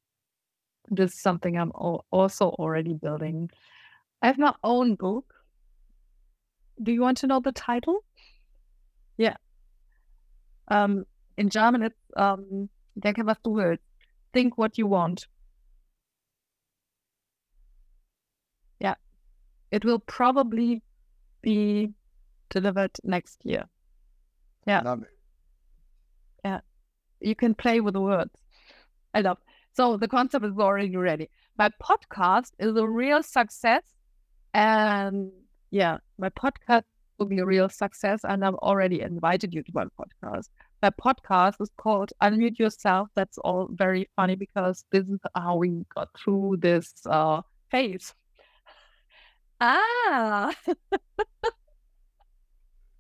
This 0.89 1.13
is 1.13 1.21
something 1.21 1.57
I'm 1.57 1.73
also 1.73 2.49
already 2.51 2.95
building. 2.95 3.51
I 4.23 4.27
have 4.27 4.39
my 4.39 4.55
own 4.65 4.97
book. 4.97 5.33
Do 6.83 6.93
you 6.93 7.01
want 7.01 7.19
to 7.19 7.27
know 7.27 7.41
the 7.41 7.53
title? 7.53 8.05
Yeah. 9.17 9.37
Um, 10.69 11.05
in 11.37 11.49
German, 11.51 11.83
it's 11.83 11.97
um, 12.17 12.69
Denke, 12.99 13.25
was 13.25 13.37
du 13.45 13.51
willst. 13.51 13.83
Think 14.33 14.59
what 14.59 14.79
you 14.79 14.87
want. 14.87 15.27
Yeah. 18.81 18.95
It 19.71 19.85
will 19.85 19.99
probably 20.01 20.83
be 21.43 21.91
delivered 22.49 22.93
next 23.05 23.45
year. 23.45 23.65
Yeah. 24.67 24.97
You 27.21 27.35
can 27.35 27.55
play 27.55 27.81
with 27.81 27.95
the 27.95 28.01
words. 28.01 28.31
I 29.15 29.21
love. 29.21 29.39
So 29.73 29.97
the 29.97 30.09
concept 30.09 30.45
is 30.45 30.59
already 30.59 30.97
ready. 30.97 31.31
My 31.59 31.71
podcast 31.83 32.53
is 32.59 32.77
a 32.77 32.87
real 32.87 33.23
success. 33.23 33.83
And 34.55 35.31
yeah, 35.71 35.99
my 36.19 36.31
podcast 36.31 36.83
will 37.19 37.27
be 37.27 37.39
a 37.39 37.47
real 37.47 37.69
success. 37.69 38.21
And 38.25 38.45
I've 38.45 38.55
already 38.55 39.01
invited 39.01 39.55
you 39.55 39.63
to 39.63 39.73
my 39.75 39.85
podcast. 39.85 40.49
My 40.83 40.91
podcast 40.91 41.61
is 41.61 41.71
called 41.77 42.13
Unmute 42.23 42.59
Yourself. 42.59 43.09
That's 43.15 43.39
all 43.39 43.69
very 43.71 44.09
funny 44.17 44.35
because 44.35 44.85
this 44.91 45.07
is 45.07 45.21
how 45.37 45.57
we 45.57 45.85
got 45.95 46.09
through 46.19 46.59
this 46.61 46.95
uh, 47.07 47.43
phase. 47.71 48.15
Ah. 49.63 50.55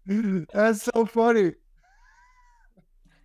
That's 0.53 0.83
so 0.83 1.07
funny. 1.07 1.53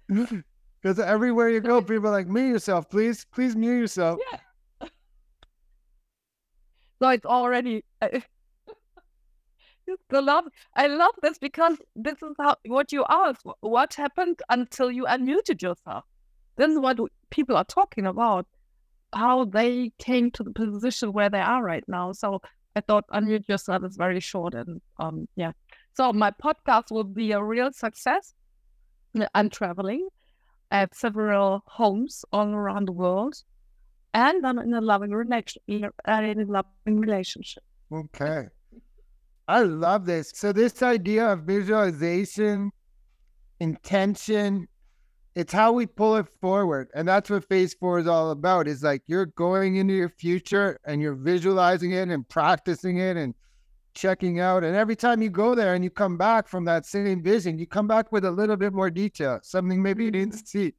Because 0.85 0.99
everywhere 0.99 1.49
you 1.49 1.61
go, 1.61 1.81
people 1.81 2.09
are 2.09 2.11
like, 2.11 2.27
mute 2.27 2.47
yourself, 2.47 2.87
please. 2.91 3.25
Please 3.33 3.55
mute 3.55 3.79
yourself. 3.79 4.19
Yeah. 4.31 4.87
so 7.01 7.09
it's 7.09 7.25
already. 7.25 7.83
I, 8.03 8.21
love. 10.11 10.43
I 10.75 10.85
love 10.85 11.15
this 11.23 11.39
because 11.39 11.79
this 11.95 12.21
is 12.21 12.35
how 12.37 12.57
what 12.67 12.91
you 12.91 13.03
asked. 13.09 13.47
What 13.61 13.95
happened 13.95 14.41
until 14.49 14.91
you 14.91 15.05
unmuted 15.05 15.63
yourself? 15.63 16.03
This 16.55 16.69
is 16.69 16.77
what 16.77 16.99
people 17.31 17.57
are 17.57 17.65
talking 17.65 18.05
about. 18.05 18.45
How 19.11 19.45
they 19.45 19.91
came 19.97 20.29
to 20.33 20.43
the 20.43 20.51
position 20.51 21.13
where 21.13 21.31
they 21.31 21.39
are 21.39 21.63
right 21.63 21.83
now. 21.87 22.11
So 22.11 22.43
I 22.75 22.81
thought 22.81 23.05
unmute 23.11 23.47
yourself 23.47 23.83
is 23.85 23.97
very 23.97 24.19
short 24.19 24.53
and 24.53 24.79
um 24.99 25.27
yeah. 25.35 25.53
So 25.95 26.13
my 26.13 26.29
podcast 26.29 26.91
will 26.91 27.05
be 27.05 27.31
a 27.31 27.43
real 27.43 27.73
success. 27.73 28.35
I'm 29.33 29.49
traveling 29.49 30.09
at 30.75 30.93
several 30.93 31.63
homes 31.67 32.25
all 32.33 32.49
around 32.49 32.87
the 32.89 32.91
world, 32.91 33.35
and 34.13 34.45
I'm 34.45 34.59
in 34.59 34.73
a 34.73 34.81
loving 34.81 35.11
relation 35.11 35.61
in 35.67 35.89
a 36.05 36.45
loving 36.57 36.99
relationship. 36.99 37.63
Okay. 37.91 38.47
I 39.47 39.61
love 39.61 40.05
this. 40.05 40.31
So 40.35 40.51
this 40.51 40.83
idea 40.83 41.31
of 41.31 41.43
visualization, 41.43 42.71
intention, 43.59 44.67
it's 45.35 45.53
how 45.53 45.71
we 45.71 45.85
pull 45.85 46.17
it 46.17 46.27
forward. 46.41 46.89
And 46.93 47.07
that's 47.07 47.29
what 47.29 47.47
phase 47.47 47.73
four 47.73 47.99
is 47.99 48.07
all 48.07 48.31
about. 48.31 48.67
Is 48.67 48.83
like 48.83 49.03
you're 49.07 49.27
going 49.27 49.77
into 49.77 49.93
your 49.93 50.09
future 50.09 50.79
and 50.85 51.01
you're 51.01 51.15
visualizing 51.15 51.91
it 51.93 52.09
and 52.09 52.27
practicing 52.27 52.97
it 52.97 53.15
and 53.15 53.33
checking 53.95 54.39
out. 54.39 54.63
And 54.63 54.75
every 54.75 54.95
time 54.95 55.21
you 55.21 55.29
go 55.29 55.55
there 55.55 55.73
and 55.73 55.83
you 55.83 55.89
come 55.89 56.17
back 56.17 56.47
from 56.47 56.65
that 56.65 56.85
same 56.85 57.23
vision, 57.23 57.57
you 57.57 57.65
come 57.65 57.87
back 57.87 58.11
with 58.11 58.25
a 58.25 58.31
little 58.31 58.57
bit 58.57 58.73
more 58.73 58.89
detail, 58.89 59.39
something 59.41 59.81
maybe 59.81 60.05
you 60.05 60.11
didn't 60.11 60.47
see. 60.47 60.73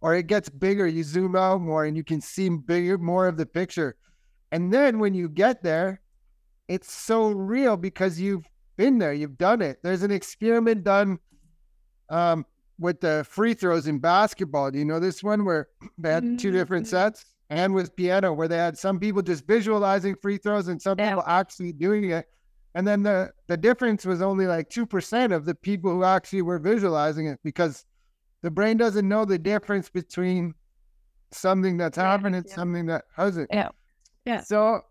Or 0.00 0.14
it 0.14 0.28
gets 0.28 0.48
bigger, 0.48 0.86
you 0.86 1.02
zoom 1.02 1.34
out 1.34 1.60
more 1.60 1.84
and 1.86 1.96
you 1.96 2.04
can 2.04 2.20
see 2.20 2.48
bigger, 2.48 2.98
more 2.98 3.26
of 3.26 3.36
the 3.36 3.46
picture. 3.46 3.96
And 4.52 4.72
then 4.72 5.00
when 5.00 5.14
you 5.14 5.28
get 5.28 5.62
there, 5.62 6.00
it's 6.68 6.92
so 6.92 7.30
real 7.30 7.76
because 7.76 8.20
you've 8.20 8.46
been 8.76 8.98
there, 8.98 9.12
you've 9.12 9.38
done 9.38 9.60
it. 9.60 9.78
There's 9.82 10.02
an 10.02 10.10
experiment 10.10 10.84
done 10.84 11.18
um, 12.10 12.46
with 12.78 13.00
the 13.00 13.26
free 13.28 13.54
throws 13.54 13.88
in 13.88 13.98
basketball. 13.98 14.70
Do 14.70 14.78
you 14.78 14.84
know 14.84 15.00
this 15.00 15.22
one 15.22 15.44
where 15.44 15.68
they 15.98 16.12
had 16.12 16.38
two 16.38 16.52
different 16.52 16.86
mm-hmm. 16.86 16.96
sets? 16.96 17.24
And 17.50 17.74
with 17.74 17.96
piano, 17.96 18.34
where 18.34 18.46
they 18.46 18.58
had 18.58 18.76
some 18.76 19.00
people 19.00 19.22
just 19.22 19.46
visualizing 19.46 20.14
free 20.16 20.36
throws 20.36 20.68
and 20.68 20.80
some 20.80 20.98
yeah. 20.98 21.08
people 21.10 21.24
actually 21.26 21.72
doing 21.72 22.10
it. 22.10 22.26
And 22.74 22.86
then 22.86 23.02
the, 23.02 23.32
the 23.46 23.56
difference 23.56 24.04
was 24.04 24.22
only 24.22 24.46
like 24.46 24.68
2% 24.68 25.34
of 25.34 25.44
the 25.44 25.54
people 25.54 25.90
who 25.90 26.04
actually 26.04 26.42
were 26.42 26.58
visualizing 26.58 27.26
it 27.26 27.40
because 27.42 27.84
the 28.42 28.50
brain 28.50 28.76
doesn't 28.76 29.08
know 29.08 29.24
the 29.24 29.38
difference 29.38 29.88
between 29.88 30.54
something 31.32 31.76
that's 31.76 31.98
yeah, 31.98 32.04
happened 32.04 32.36
and 32.36 32.46
yeah. 32.46 32.54
something 32.54 32.86
that 32.86 33.04
hasn't. 33.16 33.48
Yeah. 33.52 33.68
Yeah. 34.24 34.42
So 34.42 34.82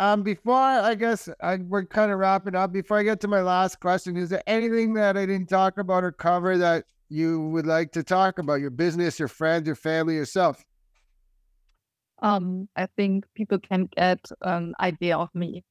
um, 0.00 0.22
before 0.22 0.54
I 0.54 0.94
guess 0.94 1.28
I, 1.42 1.56
we're 1.56 1.84
kind 1.84 2.12
of 2.12 2.18
wrapping 2.18 2.54
up. 2.54 2.72
Before 2.72 2.98
I 2.98 3.02
get 3.02 3.20
to 3.20 3.28
my 3.28 3.40
last 3.40 3.80
question, 3.80 4.16
is 4.16 4.30
there 4.30 4.42
anything 4.46 4.94
that 4.94 5.16
I 5.16 5.26
didn't 5.26 5.48
talk 5.48 5.78
about 5.78 6.04
or 6.04 6.12
cover 6.12 6.56
that 6.58 6.84
you 7.08 7.48
would 7.48 7.66
like 7.66 7.90
to 7.92 8.04
talk 8.04 8.38
about? 8.38 8.60
Your 8.60 8.70
business, 8.70 9.18
your 9.18 9.28
friends, 9.28 9.66
your 9.66 9.74
family, 9.74 10.14
yourself. 10.14 10.64
Um, 12.20 12.68
I 12.76 12.86
think 12.96 13.24
people 13.34 13.58
can 13.58 13.88
get 13.96 14.20
an 14.42 14.74
idea 14.80 15.16
of 15.16 15.34
me. 15.34 15.64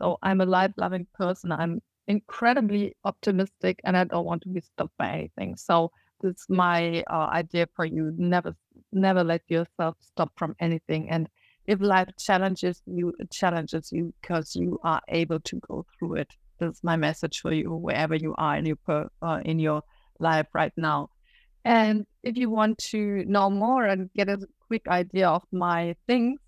So 0.00 0.18
I'm 0.22 0.40
a 0.40 0.46
life-loving 0.46 1.06
person. 1.14 1.52
I'm 1.52 1.80
incredibly 2.06 2.96
optimistic, 3.04 3.80
and 3.84 3.96
I 3.96 4.04
don't 4.04 4.26
want 4.26 4.42
to 4.42 4.48
be 4.48 4.60
stopped 4.60 4.96
by 4.98 5.10
anything. 5.10 5.56
So 5.56 5.90
this 6.20 6.32
is 6.32 6.46
my 6.48 7.02
uh, 7.10 7.28
idea 7.32 7.66
for 7.74 7.84
you. 7.84 8.12
Never, 8.16 8.54
never 8.92 9.24
let 9.24 9.42
yourself 9.48 9.96
stop 10.00 10.32
from 10.36 10.54
anything, 10.60 11.10
and 11.10 11.28
if 11.66 11.80
life 11.80 12.08
challenges 12.18 12.82
you, 12.84 13.14
it 13.18 13.30
challenges 13.30 13.90
you 13.90 14.12
because 14.20 14.54
you 14.54 14.78
are 14.84 15.00
able 15.08 15.40
to 15.40 15.60
go 15.66 15.86
through 15.98 16.16
it. 16.16 16.28
That's 16.58 16.84
my 16.84 16.96
message 16.96 17.40
for 17.40 17.52
you, 17.52 17.70
wherever 17.70 18.14
you 18.14 18.34
are 18.36 18.56
in 18.56 18.66
your 18.66 18.76
per, 18.76 19.08
uh, 19.22 19.40
in 19.44 19.58
your 19.58 19.82
life 20.18 20.46
right 20.52 20.72
now. 20.76 21.08
And 21.64 22.04
if 22.22 22.36
you 22.36 22.50
want 22.50 22.76
to 22.90 23.24
know 23.24 23.48
more 23.48 23.86
and 23.86 24.10
get 24.14 24.28
a 24.28 24.46
quick 24.68 24.86
idea 24.88 25.28
of 25.28 25.42
my 25.52 25.96
things, 26.06 26.38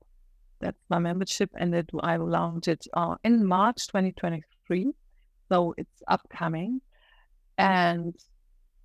that's 0.61 0.79
my 0.89 0.99
membership, 0.99 1.51
and 1.57 1.75
it, 1.75 1.91
I 2.01 2.19
will 2.19 2.29
launch 2.29 2.69
it 2.69 2.87
uh, 2.95 3.17
in 3.25 3.47
March 3.47 3.87
2023. 3.89 4.93
So 5.49 5.75
it's 5.77 6.03
upcoming. 6.09 6.81
And 7.57 8.15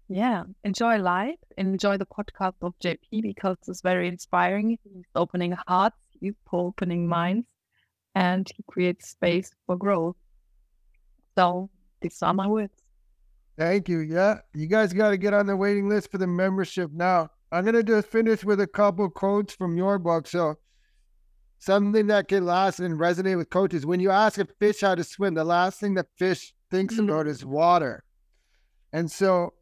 yeah, 0.08 0.44
enjoy 0.64 0.98
life, 0.98 1.40
enjoy 1.58 1.98
the 1.98 2.06
podcast 2.06 2.56
of 2.62 2.74
JP 2.80 3.22
because 3.22 3.58
it's 3.68 3.82
very 3.82 4.08
inspiring. 4.08 4.78
He's 4.84 5.06
opening 5.16 5.56
hearts, 5.68 5.98
he's 6.20 6.34
opening 6.52 7.08
minds, 7.08 7.48
and 8.16 8.50
he 8.56 8.64
creates 8.68 9.10
space 9.10 9.52
for 9.66 9.76
growth. 9.76 10.16
So 11.38 11.70
these 12.02 12.22
are 12.22 12.34
my 12.34 12.48
words. 12.48 12.74
Thank 13.58 13.90
you. 13.90 14.00
Yeah, 14.00 14.40
you 14.54 14.68
guys 14.68 14.94
got 14.94 15.12
to 15.12 15.18
get 15.18 15.34
on 15.34 15.46
the 15.46 15.56
waiting 15.56 15.88
list 15.88 16.12
for 16.12 16.18
the 16.18 16.28
membership 16.28 16.92
now. 16.92 17.30
I'm 17.52 17.66
gonna 17.66 17.84
just 17.84 18.08
finish 18.08 18.44
with 18.44 18.60
a 18.62 18.68
couple 18.68 19.08
quotes 19.12 19.54
from 19.54 19.78
your 19.78 20.00
book. 20.00 20.26
So 20.26 20.58
something 21.60 22.08
that 22.08 22.28
can 22.28 22.46
last 22.46 22.80
and 22.80 23.00
resonate 23.00 23.38
with 23.38 23.52
coaches. 23.52 23.86
When 23.86 24.00
you 24.00 24.10
ask 24.10 24.40
a 24.40 24.46
fish 24.60 24.82
how 24.82 24.96
to 24.96 25.04
swim, 25.04 25.36
the 25.36 25.44
last 25.44 25.80
thing 25.80 25.94
that 25.94 26.08
fish 26.18 26.52
thinks 26.72 26.96
mm-hmm. 26.96 27.10
about 27.10 27.28
is 27.28 27.46
water. 27.46 28.04
And 28.92 29.10
so 29.10 29.54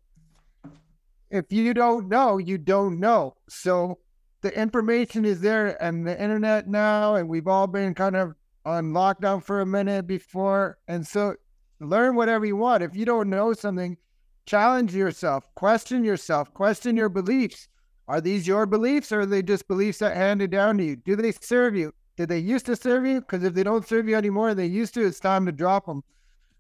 if 1.30 1.52
you 1.52 1.74
don't 1.74 2.08
know, 2.08 2.38
you 2.38 2.58
don't 2.58 3.00
know. 3.00 3.36
So 3.50 4.00
the 4.42 4.58
information 4.58 5.26
is 5.26 5.42
there 5.42 5.82
and 5.84 6.08
the 6.08 6.22
internet 6.22 6.68
now, 6.68 7.16
and 7.16 7.30
we've 7.30 7.48
all 7.48 7.68
been 7.68 7.94
kind 7.94 8.16
of 8.16 8.36
on 8.66 8.92
lockdown 8.92 9.44
for 9.44 9.62
a 9.62 9.66
minute 9.66 10.08
before. 10.08 10.78
And 10.88 11.06
so 11.06 11.36
learn 11.80 12.16
whatever 12.16 12.46
you 12.46 12.56
want. 12.56 12.84
If 12.84 12.96
you 12.96 13.06
don't 13.06 13.30
know 13.30 13.54
something, 13.54 13.98
challenge 14.46 14.96
yourself, 14.96 15.48
question 15.56 16.04
yourself, 16.04 16.54
question 16.54 16.96
your 16.96 17.10
beliefs. 17.10 17.68
Are 18.08 18.22
these 18.22 18.48
your 18.48 18.66
beliefs 18.66 19.12
or 19.12 19.22
are 19.22 19.26
they 19.26 19.42
just 19.42 19.68
beliefs 19.68 20.00
that 20.00 20.16
handed 20.16 20.52
down 20.52 20.78
to 20.78 20.84
you? 20.84 20.96
Do 20.98 21.16
they 21.16 21.32
serve 21.32 21.76
you? 21.76 21.94
Did 22.18 22.30
they 22.30 22.40
used 22.40 22.66
to 22.66 22.76
serve 22.76 23.06
you? 23.06 23.22
Because 23.22 23.44
if 23.44 23.54
they 23.54 23.64
don't 23.64 23.88
serve 23.88 24.08
you 24.10 24.16
anymore, 24.16 24.54
they 24.54 24.66
used 24.66 24.94
to, 24.96 25.06
it's 25.06 25.20
time 25.20 25.46
to 25.46 25.52
drop 25.52 25.86
them. 25.86 26.04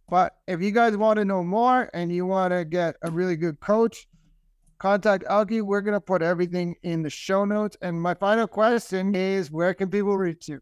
But 0.10 0.36
if 0.48 0.62
you 0.62 0.72
guys 0.72 0.98
want 0.98 1.18
to 1.18 1.26
know 1.26 1.44
more 1.44 1.90
and 1.94 2.12
you 2.12 2.26
want 2.26 2.54
to 2.54 2.66
get 2.66 2.96
a 3.02 3.12
really 3.12 3.36
good 3.36 3.60
coach, 3.60 4.08
contact 4.82 5.24
Elke. 5.30 5.62
We're 5.62 5.82
going 5.82 5.94
to 5.94 6.02
put 6.02 6.24
everything 6.24 6.76
in 6.82 7.04
the 7.04 7.10
show 7.10 7.46
notes. 7.46 7.78
And 7.84 8.02
my 8.02 8.16
final 8.16 8.48
question 8.48 9.14
is 9.14 9.52
where 9.52 9.76
can 9.76 9.90
people 9.92 10.18
reach 10.18 10.50
you? 10.50 10.60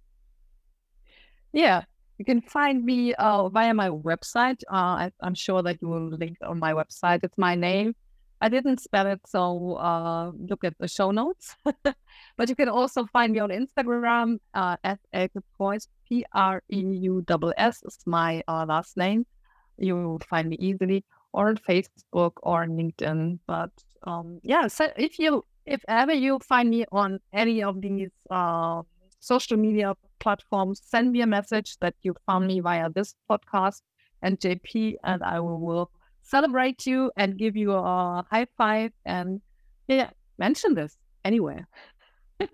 Yeah. 1.53 1.83
You 2.17 2.25
can 2.25 2.41
find 2.41 2.83
me 2.83 3.13
uh, 3.13 3.47
via 3.47 3.73
my 3.73 3.89
website. 3.89 4.61
Uh, 4.69 5.07
I, 5.07 5.11
am 5.23 5.33
sure 5.33 5.63
that 5.63 5.81
you 5.81 5.87
will 5.87 6.09
link 6.09 6.37
on 6.43 6.59
my 6.59 6.73
website. 6.73 7.23
It's 7.23 7.37
my 7.37 7.55
name. 7.55 7.95
I 8.41 8.49
didn't 8.49 8.79
spell 8.81 9.07
it, 9.07 9.19
so 9.25 9.75
uh, 9.75 10.31
look 10.37 10.63
at 10.63 10.77
the 10.79 10.87
show 10.87 11.11
notes. 11.11 11.55
but 11.83 12.49
you 12.49 12.55
can 12.55 12.69
also 12.69 13.05
find 13.05 13.33
me 13.33 13.39
on 13.39 13.49
Instagram 13.49 14.39
uh, 14.53 14.77
at 14.83 14.99
Elke 15.13 15.43
Preuss, 15.57 15.87
P 16.07 16.25
R 16.33 16.61
E 16.69 16.79
U 16.79 17.23
S 17.29 17.53
S 17.57 17.83
is 17.85 17.97
my 18.05 18.43
uh, 18.47 18.65
last 18.67 18.95
name. 18.95 19.25
You 19.77 19.95
will 19.95 20.21
find 20.29 20.49
me 20.49 20.57
easily, 20.59 21.05
or 21.33 21.49
on 21.49 21.57
Facebook 21.57 22.33
or 22.43 22.65
LinkedIn. 22.65 23.39
But 23.45 23.71
um, 24.03 24.39
yeah, 24.43 24.67
so 24.67 24.87
if 24.97 25.19
you 25.19 25.45
if 25.65 25.81
ever 25.87 26.13
you 26.13 26.39
find 26.39 26.69
me 26.69 26.85
on 26.91 27.19
any 27.33 27.63
of 27.63 27.81
these 27.81 28.11
uh, 28.29 28.83
social 29.19 29.57
media 29.57 29.93
platforms, 30.19 30.81
send 30.83 31.11
me 31.11 31.21
a 31.21 31.27
message 31.27 31.77
that 31.79 31.95
you 32.01 32.15
found 32.25 32.47
me 32.47 32.59
via 32.59 32.89
this 32.89 33.15
podcast 33.29 33.81
and 34.21 34.39
JP, 34.39 34.95
and 35.03 35.23
I 35.23 35.39
will, 35.39 35.91
celebrate 36.21 36.85
you 36.85 37.11
and 37.17 37.37
give 37.37 37.55
you 37.55 37.71
a 37.71 38.23
high 38.29 38.45
five 38.55 38.91
and 39.05 39.41
yeah, 39.87 40.11
mention 40.37 40.75
this 40.75 40.97
anywhere. 41.25 41.67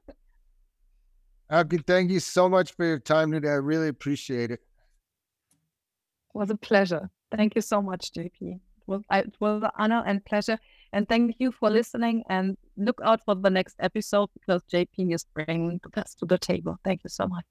Okay, 1.52 1.78
thank 1.86 2.10
you 2.10 2.20
so 2.20 2.50
much 2.50 2.72
for 2.72 2.86
your 2.86 2.98
time 2.98 3.32
today. 3.32 3.50
I 3.50 3.58
really 3.58 3.88
appreciate 3.88 4.50
it. 4.50 4.62
It 4.62 6.34
was 6.34 6.50
a 6.50 6.56
pleasure. 6.56 7.12
Thank 7.36 7.54
you 7.54 7.62
so 7.62 7.84
much, 7.84 8.12
JP. 8.14 8.32
It 8.42 8.60
was, 8.88 9.04
it 9.12 9.36
was 9.40 9.62
an 9.62 9.70
honor 9.78 10.04
and 10.08 10.26
pleasure. 10.26 10.58
And 10.96 11.10
thank 11.10 11.36
you 11.40 11.52
for 11.52 11.70
listening 11.70 12.24
and 12.30 12.56
look 12.78 13.02
out 13.04 13.20
for 13.26 13.36
the 13.36 13.50
next 13.50 13.76
episode 13.80 14.30
because 14.34 14.64
JP 14.72 15.14
is 15.14 15.26
bringing 15.34 15.78
the 15.84 15.90
best 15.90 16.20
to 16.20 16.26
the 16.26 16.38
table. 16.38 16.78
Thank 16.86 17.04
you 17.04 17.10
so 17.10 17.28
much. 17.28 17.46